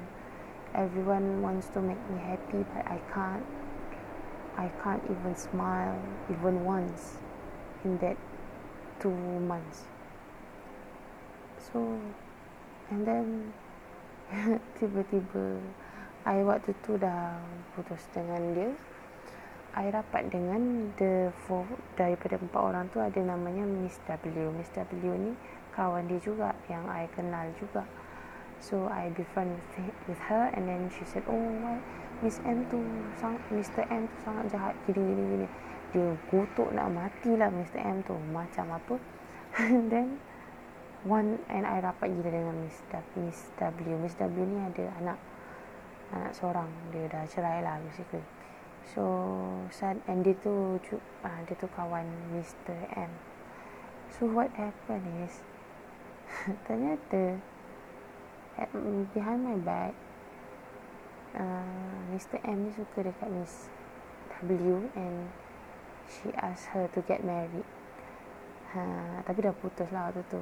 Everyone 0.77 1.40
wants 1.40 1.73
to 1.73 1.81
make 1.81 2.01
me 2.12 2.21
happy 2.21 2.61
but 2.68 2.85
I 2.85 3.01
can't 3.09 3.49
I 4.61 4.68
can't 4.85 5.01
even 5.09 5.33
smile 5.33 5.97
even 6.29 6.68
once 6.68 7.16
in 7.81 7.97
that 8.05 8.21
two 9.01 9.16
months. 9.49 9.88
So 11.57 11.97
and 12.92 13.09
then 13.09 13.57
tiba-tiba 14.77 15.64
I 16.29 16.44
waktu 16.44 16.77
tu 16.85 17.01
dah 17.01 17.40
putus 17.73 18.05
dengan 18.12 18.53
dia 18.53 18.68
I 19.79 19.95
rapat 19.95 20.35
dengan 20.35 20.91
the 20.99 21.31
four, 21.47 21.62
daripada 21.95 22.35
empat 22.35 22.59
orang 22.59 22.91
tu 22.91 22.99
ada 22.99 23.23
namanya 23.23 23.62
Miss 23.62 24.03
W. 24.11 24.51
Miss 24.51 24.75
W 24.75 25.14
ni 25.14 25.38
kawan 25.71 26.11
dia 26.11 26.19
juga 26.19 26.51
yang 26.67 26.83
I 26.91 27.07
kenal 27.14 27.47
juga. 27.55 27.87
So 28.59 28.91
I 28.91 29.14
befriend 29.14 29.55
with, 29.55 29.95
with 30.11 30.19
her 30.27 30.51
and 30.51 30.67
then 30.67 30.91
she 30.91 31.07
said, 31.07 31.23
"Oh, 31.31 31.38
why 31.62 31.79
Miss 32.27 32.43
M 32.43 32.67
tu 32.67 32.83
sang 33.23 33.38
Mr. 33.55 33.87
M 33.87 34.11
tu 34.11 34.17
sangat 34.27 34.51
jahat 34.51 34.75
gini 34.91 34.99
gini 34.99 35.23
gini." 35.38 35.49
Dia 35.95 36.11
kutuk 36.27 36.75
nak 36.75 36.91
mati 36.91 37.38
lah 37.38 37.47
Mr. 37.47 37.79
M 37.79 38.03
tu 38.03 38.19
macam 38.35 38.75
apa. 38.75 38.99
and 39.62 39.87
then 39.95 40.19
one 41.07 41.38
and 41.47 41.62
I 41.62 41.79
rapat 41.79 42.11
gila 42.19 42.35
dengan 42.35 42.67
Miss 42.67 42.83
W. 42.91 43.31
Miss 43.31 43.47
W. 43.62 43.95
Miss 43.95 44.19
W 44.19 44.43
ni 44.43 44.59
ada 44.59 44.91
anak 44.99 45.19
anak 46.11 46.35
seorang. 46.35 46.67
Dia 46.91 47.07
dah 47.07 47.23
cerai 47.31 47.62
lah 47.62 47.79
basically. 47.79 48.38
So 48.88 49.05
sad 49.68 50.01
and 50.09 50.24
dia 50.24 50.33
tu 50.40 50.81
uh, 50.81 51.40
dia 51.44 51.57
tu 51.61 51.68
kawan 51.77 52.09
Mr. 52.33 52.72
M. 52.96 53.12
So 54.16 54.24
what 54.24 54.48
happened 54.57 55.05
is 55.29 55.44
ternyata 56.64 57.37
at, 58.57 58.72
behind 59.12 59.44
my 59.44 59.61
back 59.61 59.92
uh, 61.37 62.01
Mr. 62.16 62.40
M 62.48 62.64
ni 62.64 62.72
suka 62.72 63.05
dekat 63.05 63.29
Miss 63.29 63.68
W 64.40 64.88
and 64.96 65.29
she 66.09 66.33
asked 66.40 66.72
her 66.72 66.88
to 66.96 67.05
get 67.05 67.20
married. 67.20 67.68
Ha, 68.72 68.81
tapi 69.29 69.44
dah 69.44 69.53
putus 69.53 69.92
lah 69.92 70.09
waktu 70.09 70.24
tu. 70.33 70.40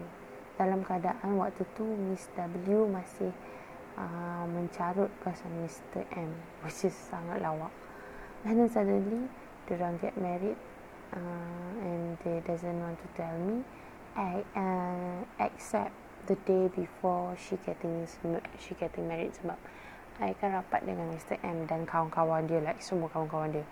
Dalam 0.54 0.86
keadaan 0.86 1.34
waktu 1.34 1.66
tu 1.74 1.82
Miss 1.82 2.30
W 2.38 2.86
masih 2.94 3.34
uh, 3.98 4.46
mencarut 4.46 5.10
pasal 5.26 5.50
Mr. 5.66 6.06
M 6.14 6.30
which 6.62 6.86
is 6.86 6.94
sangat 6.94 7.42
lawak. 7.42 7.74
And 8.46 8.62
then 8.62 8.70
suddenly, 8.70 9.26
they 9.66 9.74
don't 9.74 9.98
get 9.98 10.14
married, 10.14 10.54
uh, 11.10 11.82
and 11.82 12.14
they 12.22 12.38
doesn't 12.46 12.78
want 12.78 12.94
to 13.02 13.08
tell 13.18 13.34
me, 13.42 13.66
I, 14.14 14.46
uh, 14.54 15.44
except 15.44 15.90
the 16.26 16.34
day 16.46 16.70
before 16.74 17.34
she 17.38 17.58
getting 17.62 18.06
she 18.58 18.74
getting 18.74 19.06
married 19.06 19.30
sebab 19.38 19.54
I 20.18 20.34
kan 20.34 20.58
rapat 20.58 20.82
dengan 20.82 21.14
Mr. 21.14 21.38
M 21.46 21.70
dan 21.70 21.86
kawan-kawan 21.86 22.50
dia 22.50 22.58
like 22.58 22.82
semua 22.82 23.06
kawan-kawan 23.14 23.54
dia 23.54 23.66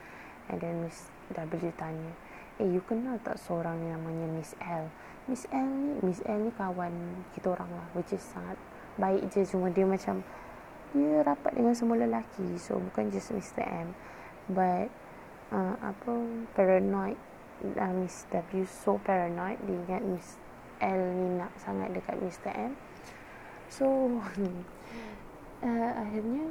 and 0.47 0.63
then 0.63 0.87
Miss 0.87 1.11
W 1.35 1.73
tanya 1.75 2.15
eh 2.63 2.69
you 2.71 2.79
kenal 2.87 3.19
tak 3.27 3.43
seorang 3.43 3.75
yang 3.83 3.99
namanya 3.99 4.31
Miss 4.39 4.55
L 4.63 4.87
Miss 5.27 5.51
L 5.51 5.67
ni 5.67 5.99
Miss 6.07 6.23
L 6.23 6.47
ni 6.47 6.53
kawan 6.55 6.95
kita 7.35 7.59
orang 7.59 7.71
lah 7.75 7.87
which 7.99 8.15
is 8.15 8.23
sangat 8.23 8.55
baik 8.95 9.27
je 9.35 9.43
cuma 9.43 9.67
dia 9.75 9.83
macam 9.83 10.23
dia 10.95 11.27
rapat 11.27 11.59
dengan 11.59 11.75
semua 11.75 11.99
lelaki 11.99 12.55
so 12.55 12.79
bukan 12.79 13.11
just 13.11 13.35
Mr. 13.35 13.67
M 13.67 13.91
but 14.51 14.93
uh, 15.53 15.75
apa 15.81 16.13
paranoid 16.53 17.17
uh, 17.65 17.93
Miss 17.97 18.29
W 18.33 18.65
so 18.69 19.01
paranoid 19.01 19.57
dia 19.65 19.77
ingat 19.87 20.03
Miss 20.05 20.37
L 20.83 21.01
ni 21.17 21.39
nak 21.39 21.55
sangat 21.57 21.95
dekat 21.95 22.19
Mr. 22.19 22.53
M. 22.53 22.73
So 23.71 23.87
uh, 25.67 25.93
akhirnya 25.97 26.51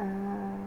uh, 0.00 0.62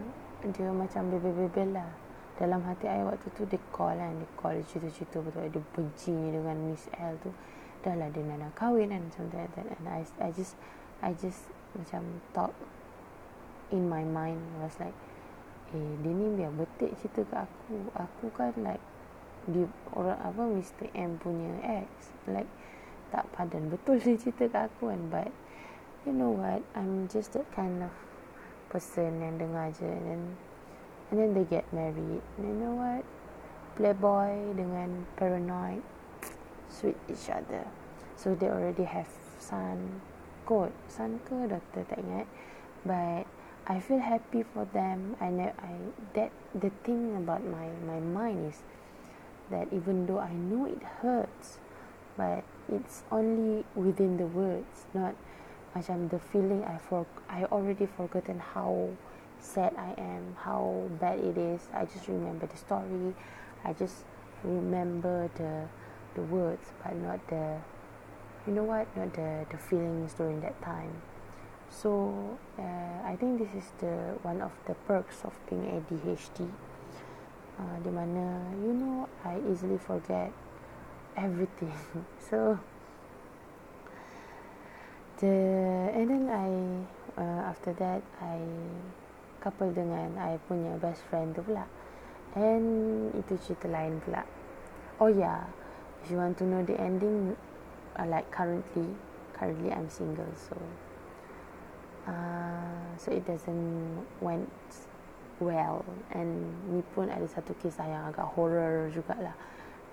dia 0.54 0.70
macam 0.70 1.02
bebel-bebel 1.10 1.74
lah. 1.74 1.90
Dalam 2.38 2.62
hati 2.62 2.86
saya 2.86 3.02
waktu 3.02 3.26
tu 3.34 3.42
dia 3.50 3.58
call 3.74 3.98
kan 3.98 4.14
dia 4.14 4.28
call 4.38 4.62
cerita-cerita 4.62 5.18
betul 5.18 5.50
dia 5.50 5.62
benci 5.74 6.14
dengan 6.14 6.56
Miss 6.70 6.86
L 6.94 7.18
tu. 7.18 7.34
Dah 7.82 7.94
lah 7.98 8.06
dia 8.14 8.22
nak 8.22 8.54
kahwin 8.54 8.94
kan 8.94 9.02
something 9.10 9.38
like 9.38 9.50
that. 9.58 9.66
And 9.66 9.86
I, 9.90 10.06
I 10.22 10.30
just 10.30 10.54
I 11.02 11.10
just 11.18 11.50
macam 11.74 12.22
talk 12.30 12.54
in 13.74 13.90
my 13.90 14.06
mind 14.06 14.40
was 14.62 14.78
like 14.78 14.94
eh 15.68 15.90
dia 16.00 16.12
ni 16.12 16.32
biar 16.32 16.52
betik 16.56 16.96
cerita 16.96 17.24
kat 17.28 17.44
aku. 17.44 17.76
Aku 17.92 18.26
kan 18.32 18.56
like 18.64 18.80
di 19.44 19.68
orang 19.92 20.16
apa 20.20 20.42
Mr. 20.48 20.88
M 20.96 21.20
punya 21.20 21.52
ex. 21.60 22.12
Like 22.24 22.48
tak 23.12 23.28
padan 23.36 23.68
betul 23.68 24.00
dia 24.00 24.16
cerita 24.16 24.48
kat 24.48 24.62
aku 24.72 24.88
kan. 24.88 25.02
But 25.12 25.30
you 26.08 26.16
know 26.16 26.32
what? 26.32 26.64
I'm 26.72 27.04
just 27.12 27.36
that 27.36 27.44
kind 27.52 27.84
of 27.84 27.92
person 28.72 29.20
yang 29.20 29.36
dengar 29.36 29.68
je. 29.76 29.84
And 29.84 30.04
then 30.08 30.22
and 31.12 31.16
then 31.20 31.30
they 31.36 31.44
get 31.44 31.68
married. 31.68 32.24
And 32.40 32.44
you 32.44 32.56
know 32.56 32.74
what? 32.76 33.04
Playboy 33.76 34.56
dengan 34.56 35.04
paranoid 35.20 35.84
sweet 36.72 36.96
each 37.12 37.28
other. 37.28 37.68
So 38.16 38.34
they 38.34 38.48
already 38.48 38.84
have 38.84 39.08
son. 39.36 40.00
Kot. 40.48 40.72
Son 40.88 41.20
ke 41.28 41.44
daughter 41.44 41.84
tak 41.84 42.00
ingat. 42.00 42.26
But 42.88 43.28
I 43.70 43.80
feel 43.80 43.98
happy 43.98 44.42
for 44.42 44.64
them. 44.64 45.14
I 45.20 45.28
know 45.28 45.52
I 45.60 45.76
that 46.14 46.32
the 46.54 46.72
thing 46.88 47.12
about 47.16 47.44
my 47.44 47.68
my 47.84 48.00
mind 48.00 48.48
is 48.48 48.62
that 49.50 49.68
even 49.70 50.06
though 50.06 50.20
I 50.24 50.32
know 50.32 50.64
it 50.64 50.80
hurts, 51.04 51.58
but 52.16 52.44
it's 52.72 53.02
only 53.12 53.66
within 53.76 54.16
the 54.16 54.24
words, 54.24 54.88
not 54.96 55.12
macam 55.76 56.08
the 56.08 56.16
feeling 56.16 56.64
I 56.64 56.80
for 56.80 57.04
I 57.28 57.44
already 57.52 57.84
forgotten 57.84 58.40
how 58.40 58.88
sad 59.36 59.76
I 59.76 59.92
am, 60.00 60.40
how 60.40 60.88
bad 60.96 61.20
it 61.20 61.36
is. 61.36 61.68
I 61.76 61.84
just 61.84 62.08
remember 62.08 62.48
the 62.48 62.56
story. 62.56 63.12
I 63.68 63.76
just 63.76 64.08
remember 64.48 65.28
the 65.36 65.68
the 66.16 66.24
words, 66.24 66.72
but 66.80 66.96
not 66.96 67.20
the 67.28 67.60
you 68.48 68.56
know 68.56 68.64
what, 68.64 68.88
not 68.96 69.12
the 69.12 69.44
the 69.52 69.60
feelings 69.60 70.16
during 70.16 70.40
that 70.40 70.56
time. 70.64 71.04
So 71.70 72.16
uh, 72.58 73.04
I 73.04 73.16
think 73.16 73.38
this 73.38 73.52
is 73.54 73.70
the 73.78 74.16
one 74.22 74.40
of 74.40 74.52
the 74.66 74.74
perks 74.88 75.24
of 75.24 75.32
being 75.48 75.64
ADHD. 75.68 76.48
Uh, 77.58 77.76
di 77.82 77.90
mana 77.90 78.54
you 78.62 78.72
know 78.72 79.08
I 79.24 79.38
easily 79.50 79.78
forget 79.78 80.32
everything. 81.16 81.74
So 82.28 82.58
the 85.18 85.34
and 85.92 86.06
then 86.08 86.24
I 86.30 86.48
uh, 87.20 87.50
after 87.50 87.72
that 87.80 88.02
I 88.20 88.38
couple 89.40 89.70
dengan 89.72 90.18
I 90.18 90.38
punya 90.48 90.76
best 90.78 91.02
friend 91.08 91.34
tu 91.34 91.42
pula. 91.42 91.66
And 92.36 93.10
itu 93.16 93.34
cerita 93.40 93.66
lain 93.66 93.98
pula. 94.04 94.22
Oh 94.98 95.08
yeah 95.08 95.46
if 96.04 96.10
you 96.10 96.16
want 96.16 96.38
to 96.38 96.44
know 96.44 96.62
the 96.62 96.78
ending 96.80 97.36
uh, 97.96 98.06
like 98.06 98.30
currently 98.30 98.94
currently 99.34 99.72
I'm 99.72 99.90
single 99.90 100.30
so 100.34 100.56
uh, 102.06 102.94
so 102.96 103.12
it 103.12 103.26
doesn't 103.26 104.06
went 104.20 104.50
well. 105.40 105.84
And 106.14 106.50
ni 106.70 106.82
pun 106.94 107.10
ada 107.10 107.26
satu 107.26 107.54
kisah 107.58 107.86
yang 107.86 108.02
agak 108.10 108.26
horror 108.34 108.90
jugalah. 108.92 109.34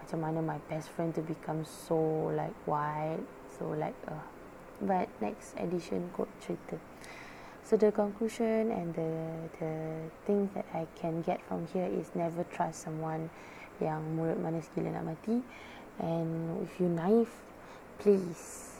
Macam 0.02 0.22
mana 0.22 0.40
my 0.42 0.60
best 0.70 0.94
friend 0.94 1.16
to 1.18 1.22
become 1.26 1.66
so 1.66 2.30
like 2.38 2.54
white 2.70 3.26
so 3.58 3.74
like 3.74 3.98
uh, 4.06 4.22
but 4.84 5.10
next 5.24 5.58
edition 5.58 6.12
kot 6.14 6.30
cerita. 6.44 6.78
So 7.66 7.74
the 7.74 7.90
conclusion 7.90 8.70
and 8.70 8.94
the 8.94 9.12
the 9.58 9.74
thing 10.30 10.54
that 10.54 10.70
I 10.70 10.86
can 10.94 11.26
get 11.26 11.42
from 11.50 11.66
here 11.74 11.90
is 11.90 12.14
never 12.14 12.46
trust 12.54 12.86
someone 12.86 13.34
yang 13.82 14.06
mulut 14.14 14.38
manis 14.38 14.70
gila 14.78 14.94
nak 14.94 15.18
mati. 15.18 15.42
And 15.98 16.62
if 16.62 16.78
you 16.78 16.92
naive 16.92 17.32
please 17.98 18.76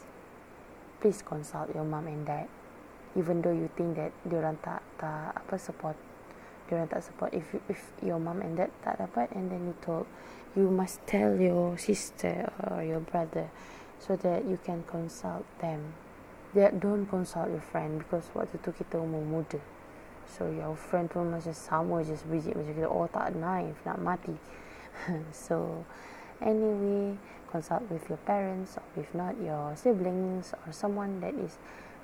please 1.00 1.24
consult 1.24 1.72
your 1.72 1.84
mom 1.84 2.06
and 2.06 2.28
dad 2.28 2.48
even 3.16 3.40
though 3.40 3.54
you 3.54 3.66
think 3.74 3.96
that 3.96 4.12
diorang 4.28 4.60
tak 4.60 4.84
tak 5.00 5.32
apa 5.32 5.56
support 5.56 5.96
diorang 6.68 6.86
tak 6.86 7.00
support 7.00 7.32
if 7.32 7.48
you, 7.56 7.60
if 7.72 7.80
your 8.04 8.20
mom 8.20 8.44
and 8.44 8.60
dad 8.60 8.70
tak 8.84 9.00
dapat 9.00 9.32
and 9.32 9.48
then 9.48 9.64
you 9.64 9.74
told 9.80 10.04
you 10.56 10.72
must 10.72 11.04
tell 11.04 11.36
your 11.36 11.76
sister 11.76 12.48
or 12.64 12.80
your 12.80 13.00
brother 13.00 13.52
so 13.98 14.16
that 14.16 14.44
you 14.44 14.58
can 14.64 14.82
consult 14.88 15.44
them. 15.60 15.92
That 16.54 16.80
don't 16.80 17.06
consult 17.06 17.50
your 17.50 17.60
friend 17.60 18.00
because 18.00 18.24
waktu 18.32 18.56
tu 18.64 18.72
kita 18.72 18.96
umur 18.96 19.20
muda. 19.20 19.60
So 20.24 20.48
your 20.48 20.72
friend 20.74 21.12
pun 21.12 21.28
macam 21.28 21.52
sama 21.52 22.00
je 22.00 22.16
sebiji 22.16 22.56
macam 22.56 22.72
kita 22.72 22.88
oh 22.88 23.06
tak 23.12 23.36
knife 23.36 23.76
nak 23.84 24.00
mati. 24.00 24.34
so 25.46 25.84
anyway 26.40 27.20
consult 27.52 27.84
with 27.92 28.08
your 28.08 28.20
parents 28.24 28.80
or 28.80 28.86
if 28.96 29.12
not 29.12 29.36
your 29.36 29.76
siblings 29.76 30.56
or 30.64 30.72
someone 30.72 31.20
that 31.20 31.36
is 31.36 31.60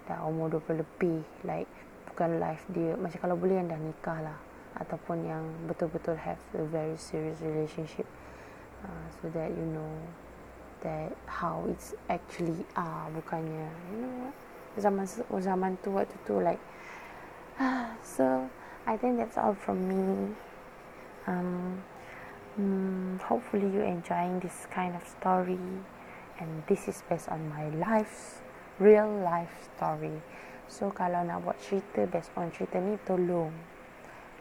dah 0.08 0.24
umur 0.26 0.58
20 0.58 0.82
lebih 0.82 1.22
like 1.46 1.70
bukan 2.10 2.42
life 2.42 2.64
dia. 2.70 2.94
Macam 2.98 3.18
kalau 3.22 3.36
boleh 3.38 3.60
yang 3.62 3.68
dah 3.70 3.80
nikah 3.80 4.18
lah 4.20 4.38
ataupun 4.80 5.24
yang 5.28 5.44
betul-betul 5.68 6.16
have 6.16 6.40
a 6.56 6.64
very 6.66 6.96
serious 6.98 7.38
relationship. 7.40 8.08
Uh, 8.82 9.06
so 9.20 9.30
that 9.30 9.54
you 9.54 9.66
know 9.70 9.94
that 10.82 11.14
how 11.30 11.62
it's 11.70 11.94
actually 12.10 12.66
are 12.74 13.06
bukannya 13.14 13.70
you 13.94 14.02
know 14.02 14.34
zaman 14.74 15.06
zaman 15.38 15.78
tu 15.78 15.94
waktu 15.94 16.18
tu 16.26 16.42
like 16.42 16.58
so 18.02 18.50
I 18.82 18.98
think 18.98 19.22
that's 19.22 19.38
all 19.38 19.54
from 19.54 19.86
me. 19.86 20.34
Um 21.30 21.86
um, 22.58 23.20
hopefully 23.22 23.70
you 23.70 23.80
enjoying 23.80 24.40
this 24.40 24.66
kind 24.70 24.94
of 24.96 25.06
story 25.06 25.58
and 26.38 26.62
this 26.66 26.88
is 26.88 27.02
based 27.08 27.28
on 27.28 27.48
my 27.48 27.68
life 27.78 28.41
real 28.80 29.10
life 29.20 29.52
story. 29.74 30.16
So 30.72 30.88
kalau 30.88 31.20
nak 31.20 31.44
buat 31.44 31.60
cerita 31.60 32.08
based 32.08 32.32
on 32.32 32.48
cerita 32.48 32.80
ni 32.80 32.96
tolong. 33.04 33.52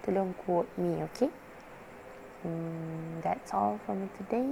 Tolong 0.06 0.32
quote 0.48 0.72
me 0.80 1.04
okay? 1.12 1.28
Um, 2.48 3.20
that's 3.22 3.52
all 3.52 3.78
for 3.84 3.94
me 3.94 4.08
today. 4.16 4.48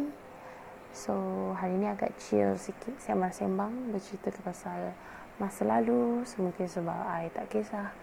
So 0.92 1.14
hari 1.56 1.78
ni 1.78 1.86
agak 1.86 2.18
chill 2.18 2.58
sikit 2.58 2.98
Sembang-sembang 2.98 3.94
Bercerita 3.94 4.34
ke 4.34 4.42
pasal 4.42 4.94
Masa 5.38 5.64
lalu. 5.64 6.26
Semungkin 6.26 6.66
sebab 6.66 7.00
I. 7.06 7.30
Tak 7.32 7.50
kisah 7.50 7.94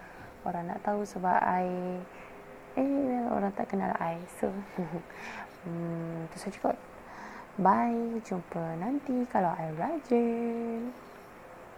Orang 0.47 0.71
nak 0.71 0.81
tahu 0.87 1.03
sebab 1.03 1.39
I. 1.43 1.99
Eh 2.79 3.27
Orang 3.31 3.53
tak 3.55 3.75
kenal 3.75 3.93
I 3.99 4.23
So. 4.39 4.51
Hmm, 5.67 6.31
Itu 6.31 6.39
saja 6.39 6.59
kot. 6.63 6.79
Bye 7.59 8.23
Jumpa 8.23 8.79
nanti 8.79 9.27
Kalau 9.27 9.51
I 9.51 9.75
rajin 9.75 11.06